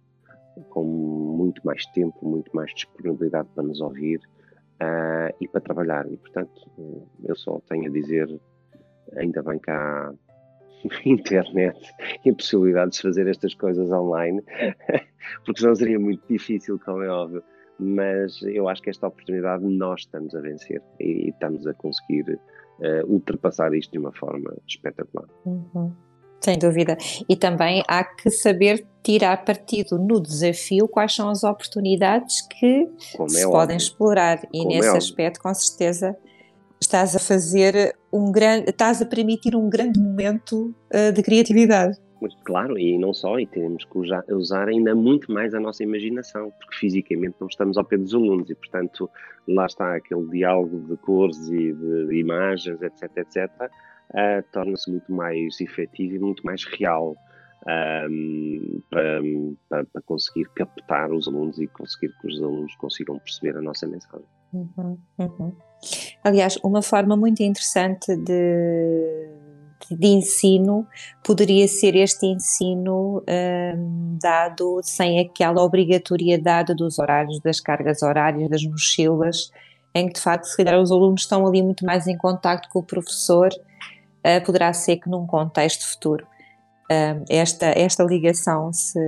[0.70, 4.20] com muito mais tempo, muito mais disponibilidade para nos ouvir,
[4.82, 6.12] uh, e para trabalhar.
[6.12, 6.52] E, portanto,
[7.24, 8.28] eu só tenho a dizer,
[9.16, 10.14] ainda bem que há
[11.06, 11.80] internet
[12.26, 14.42] e a possibilidade de fazer estas coisas online,
[15.46, 17.44] porque senão seria muito difícil, como é óbvio.
[17.80, 22.40] Mas eu acho que esta oportunidade nós estamos a vencer e estamos a conseguir
[23.08, 25.28] ultrapassar isto de uma forma espetacular.
[25.46, 25.92] Uhum.
[26.44, 26.98] Sem dúvida.
[27.30, 33.30] E também há que saber tirar partido no desafio quais são as oportunidades que Como
[33.30, 34.44] se é podem explorar.
[34.54, 36.18] E Como nesse é aspecto, com certeza,
[36.82, 41.98] estás a fazer um grande, estás a permitir um grande momento uh, de criatividade.
[42.22, 45.84] Mas, claro, e não só, e temos que usar, usar, ainda muito mais a nossa
[45.84, 49.10] imaginação, porque fisicamente não estamos ao pé dos alunos e, portanto,
[49.48, 53.52] lá está aquele diálogo de cores e de, de imagens, etc, etc,
[54.14, 57.16] uh, torna-se muito mais efetivo e muito mais real
[58.10, 59.22] um, para,
[59.70, 63.88] para, para, conseguir captar os alunos e conseguir que os alunos consigam perceber a nossa
[63.88, 64.26] mensagem.
[64.54, 65.54] Uhum, uhum.
[66.24, 69.30] Aliás, uma forma muito interessante de,
[69.90, 70.88] de ensino
[71.24, 78.64] poderia ser este ensino um, dado sem aquela obrigatoriedade dos horários, das cargas horárias, das
[78.64, 79.52] mochilas,
[79.96, 82.80] em que de facto, se calhar, os alunos estão ali muito mais em contato com
[82.80, 83.50] o professor
[84.26, 86.26] uh, poderá ser que num contexto futuro
[86.92, 89.00] uh, esta, esta ligação se,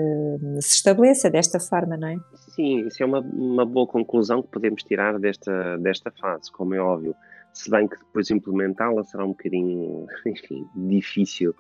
[0.62, 2.18] se estabeleça desta forma, não é?
[2.56, 6.80] Sim, isso é uma, uma boa conclusão que podemos tirar desta, desta fase, como é
[6.80, 7.16] óbvio.
[7.54, 11.54] Se bem que depois implementá-la será um bocadinho, enfim, difícil,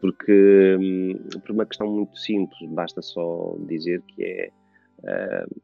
[0.00, 4.50] porque hum, por uma questão muito simples, basta só dizer que é
[5.00, 5.62] uh,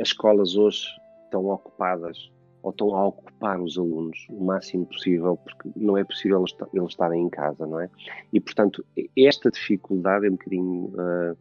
[0.00, 0.86] as escolas hoje
[1.24, 2.30] estão ocupadas
[2.66, 6.88] ou estão a ocupar os alunos o máximo possível, porque não é possível eles, eles
[6.88, 7.88] estarem em casa, não é?
[8.32, 8.84] E, portanto,
[9.16, 11.36] esta dificuldade é um bocadinho uh,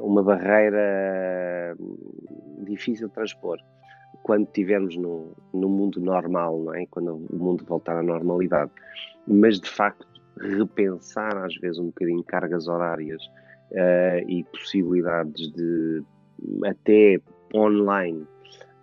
[0.00, 1.76] uma barreira
[2.60, 3.58] difícil de transpor.
[4.22, 6.86] Quando estivermos no, no mundo normal, não é?
[6.86, 8.70] Quando o mundo voltar à normalidade.
[9.28, 10.06] Mas, de facto,
[10.40, 13.22] repensar às vezes um bocadinho cargas horárias
[13.72, 16.02] uh, e possibilidades de
[16.64, 17.20] até
[17.54, 18.26] online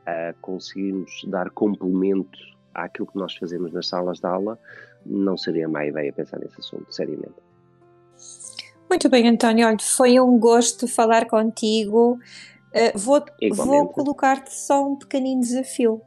[0.07, 2.40] uh, conseguirmos dar complemento
[2.73, 4.60] àquilo que nós fazemos nas salas de aula,
[5.06, 7.36] não seria má ideia pensar nesse assunto, seriamente.
[8.90, 12.19] Muito bem, António, olha, foi um gosto falar contigo.
[12.73, 13.23] Uh, vou,
[13.53, 16.02] vou colocar-te só um pequenino desafio.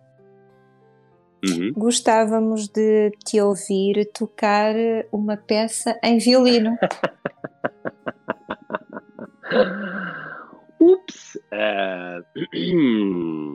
[1.47, 1.73] Uhum.
[1.75, 4.75] Gostávamos de te ouvir tocar
[5.13, 6.77] uma peça em violino.
[10.81, 11.39] Ups!
[11.53, 12.25] Uh...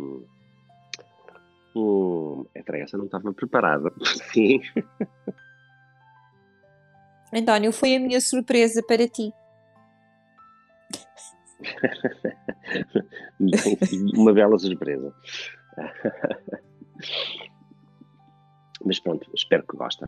[2.61, 3.91] hum, essa não estava preparada.
[4.33, 4.59] Sim.
[7.33, 9.31] António, foi a minha surpresa para ti.
[14.15, 15.13] Uma bela surpresa.
[18.85, 20.07] Mas pronto, espero que gostem.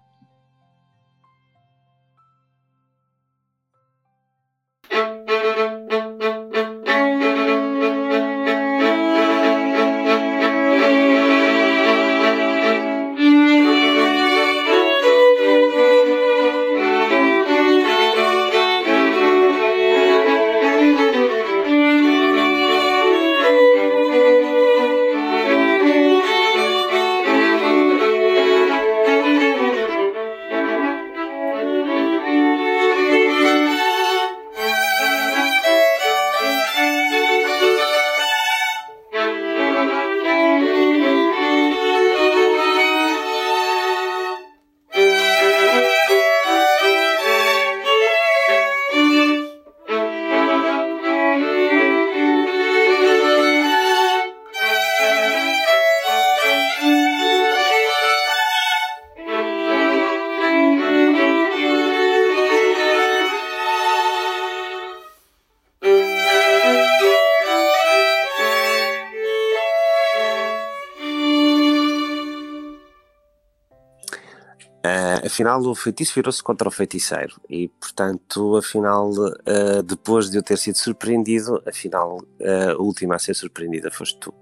[75.41, 80.57] Afinal o feitiço virou-se contra o feiticeiro e, portanto, afinal, uh, depois de eu ter
[80.57, 84.33] sido surpreendido, afinal, uh, a última a ser surpreendida foste tu.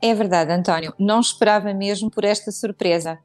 [0.00, 0.94] É verdade, António.
[0.98, 3.18] Não esperava mesmo por esta surpresa.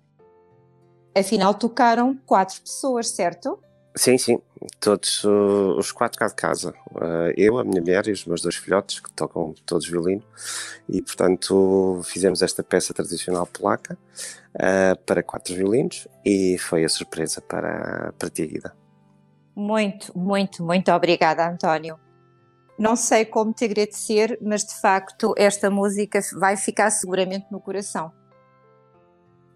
[1.16, 3.60] Afinal, tocaram quatro pessoas, certo?
[3.96, 4.40] Sim, sim.
[4.80, 6.74] Todos uh, os quatro cá de casa.
[6.92, 10.24] Uh, eu, a minha mulher e os meus dois filhotes, que tocam todos violino.
[10.88, 13.98] E, portanto, fizemos esta peça tradicional polaca
[14.56, 18.76] uh, para quatro violinos e foi a surpresa para, para ti, Guida.
[19.56, 22.00] Muito, muito, muito obrigada, António.
[22.78, 28.10] Não sei como te agradecer, mas de facto esta música vai ficar seguramente no coração.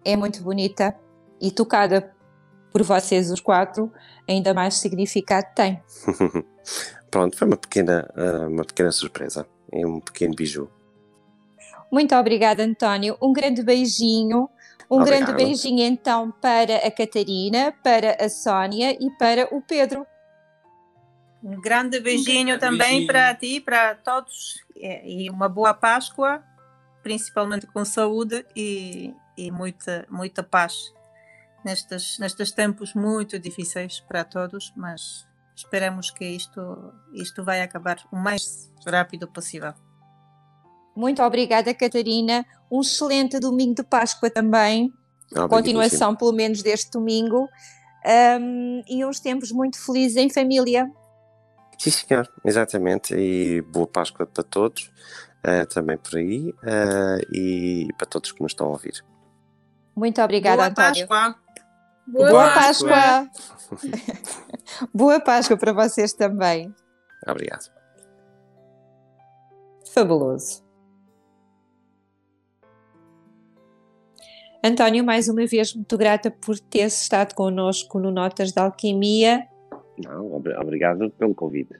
[0.04, 0.94] É muito bonita
[1.40, 2.14] e tocada
[2.74, 3.92] por vocês os quatro,
[4.28, 5.80] ainda mais significado tem.
[7.08, 8.04] Pronto, foi uma pequena,
[8.48, 10.68] uma pequena surpresa e um pequeno biju.
[11.92, 13.16] Muito obrigada, António.
[13.22, 14.50] Um grande beijinho
[14.90, 15.26] Um Obrigado.
[15.26, 20.04] grande beijinho então para a Catarina, para a Sónia e para o Pedro.
[21.44, 23.06] Um grande beijinho Um também beijinho.
[23.06, 26.42] para ti, para todos e e uma boa Páscoa,
[27.04, 30.92] principalmente com saúde e, e muita, muita paz
[31.64, 35.26] nestes, nestes tempos muito difíceis para todos, mas
[35.56, 39.72] esperamos que isto, isto vai acabar o mais rápido possível.
[40.96, 42.46] Muito obrigada, Catarina.
[42.70, 44.92] Um excelente domingo de Páscoa também.
[45.30, 45.48] Obrigadíssimo.
[45.48, 47.48] Continuação, pelo menos, deste domingo.
[48.40, 50.88] Um, e uns tempos muito felizes em família.
[51.78, 53.14] Sim, senhor, exatamente.
[53.14, 54.90] E boa Páscoa para todos,
[55.42, 59.04] eh, também por aí, eh, e para todos que nos estão a ouvir.
[59.96, 61.08] Muito obrigada, boa António.
[61.08, 61.43] Páscoa!
[62.06, 62.88] Boa, Boa Páscoa.
[62.90, 63.30] Páscoa!
[64.92, 66.74] Boa Páscoa para vocês também.
[67.26, 67.72] Obrigado.
[69.92, 70.62] Fabuloso.
[74.62, 79.46] António, mais uma vez, muito grata por ter estado connosco no Notas da Alquimia.
[80.02, 81.74] Não, ob- obrigado pelo convite.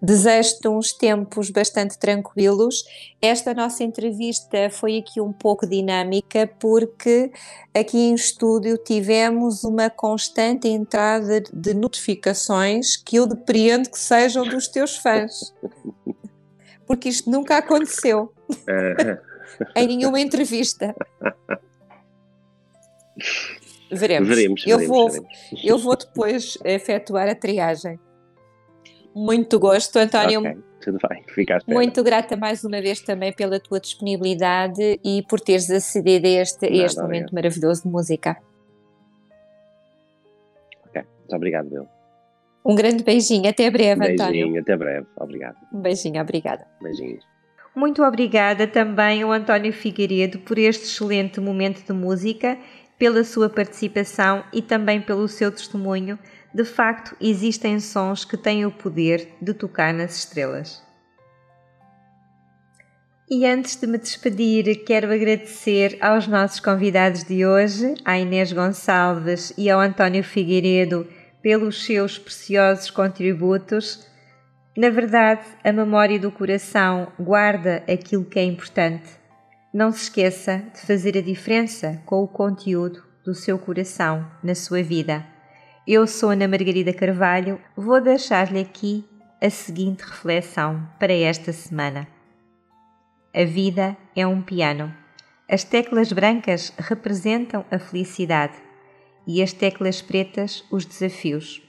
[0.00, 2.84] Desejo-te uns tempos bastante tranquilos.
[3.20, 7.32] Esta nossa entrevista foi aqui um pouco dinâmica porque
[7.74, 14.68] aqui em estúdio tivemos uma constante entrada de notificações que eu depreendo que sejam dos
[14.68, 15.52] teus fãs.
[16.86, 18.32] Porque isto nunca aconteceu
[18.66, 19.18] Eh,
[19.76, 20.94] em nenhuma entrevista.
[23.90, 24.28] Veremos.
[24.28, 25.34] veremos, eu, veremos, vou, veremos.
[25.64, 27.98] eu vou depois efetuar a triagem.
[29.18, 30.40] Muito gosto, António.
[30.40, 31.58] Ok, tudo bem, fica.
[31.66, 36.66] Muito grata mais uma vez também pela tua disponibilidade e por teres acedido a este,
[36.66, 37.34] a Nada, este momento obrigado.
[37.34, 38.36] maravilhoso de música.
[40.86, 41.88] Ok, muito obrigado, meu.
[42.64, 44.32] Um grande beijinho, até breve, António.
[44.32, 45.06] Beijinho, até breve.
[45.16, 45.56] Obrigado.
[45.72, 46.64] Um beijinho, obrigada.
[46.80, 47.24] Beijinhos.
[47.74, 52.56] Muito obrigada também ao António Figueiredo por este excelente momento de música,
[52.96, 56.18] pela sua participação e também pelo seu testemunho.
[56.58, 60.82] De facto, existem sons que têm o poder de tocar nas estrelas.
[63.30, 69.52] E antes de me despedir, quero agradecer aos nossos convidados de hoje, à Inês Gonçalves
[69.56, 71.06] e ao António Figueiredo,
[71.40, 74.04] pelos seus preciosos contributos.
[74.76, 79.08] Na verdade, a memória do coração guarda aquilo que é importante.
[79.72, 84.82] Não se esqueça de fazer a diferença com o conteúdo do seu coração na sua
[84.82, 85.37] vida.
[85.90, 89.06] Eu sou Ana Margarida Carvalho, vou deixar-lhe aqui
[89.40, 92.06] a seguinte reflexão para esta semana.
[93.34, 94.94] A vida é um piano.
[95.50, 98.52] As teclas brancas representam a felicidade
[99.26, 101.62] e as teclas pretas os desafios.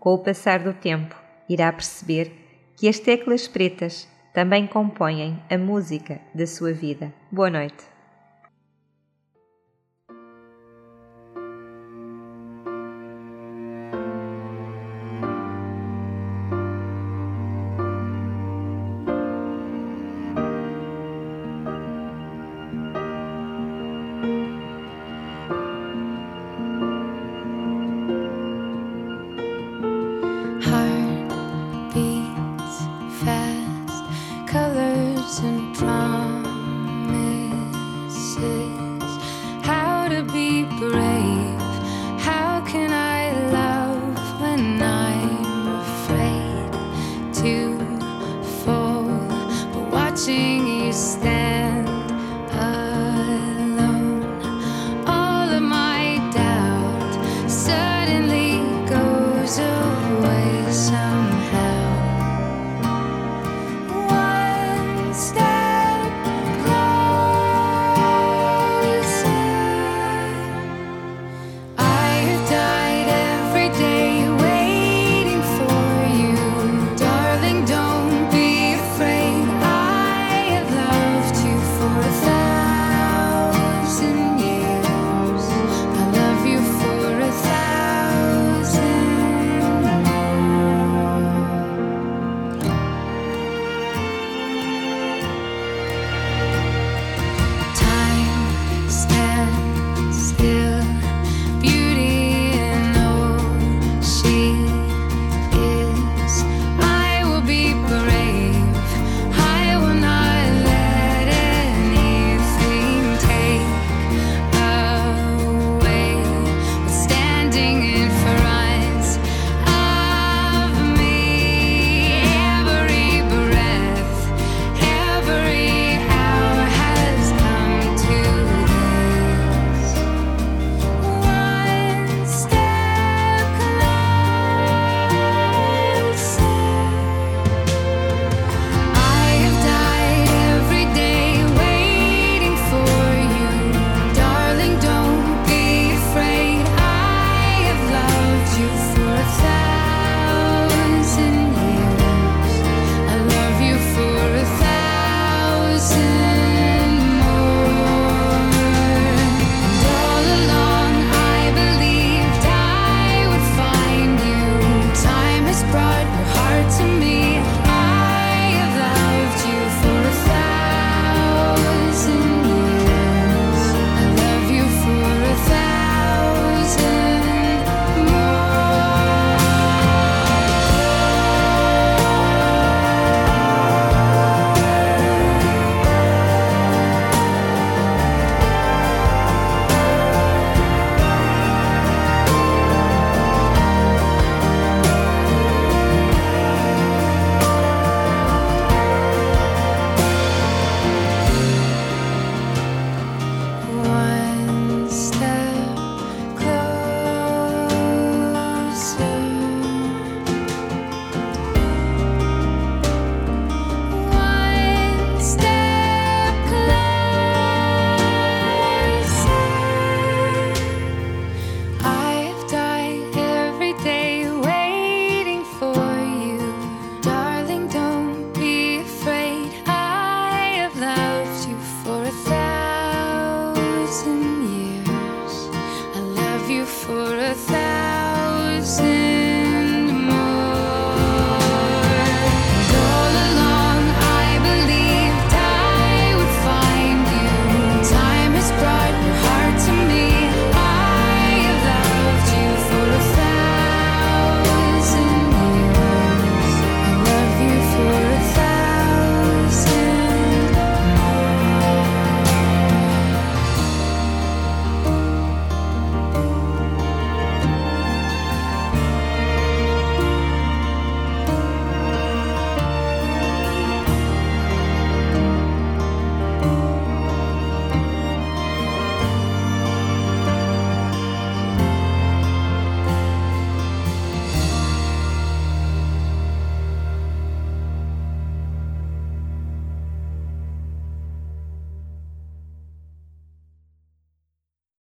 [0.00, 1.14] Com o passar do tempo,
[1.48, 2.32] irá perceber
[2.76, 7.14] que as teclas pretas também compõem a música da sua vida.
[7.30, 7.93] Boa noite.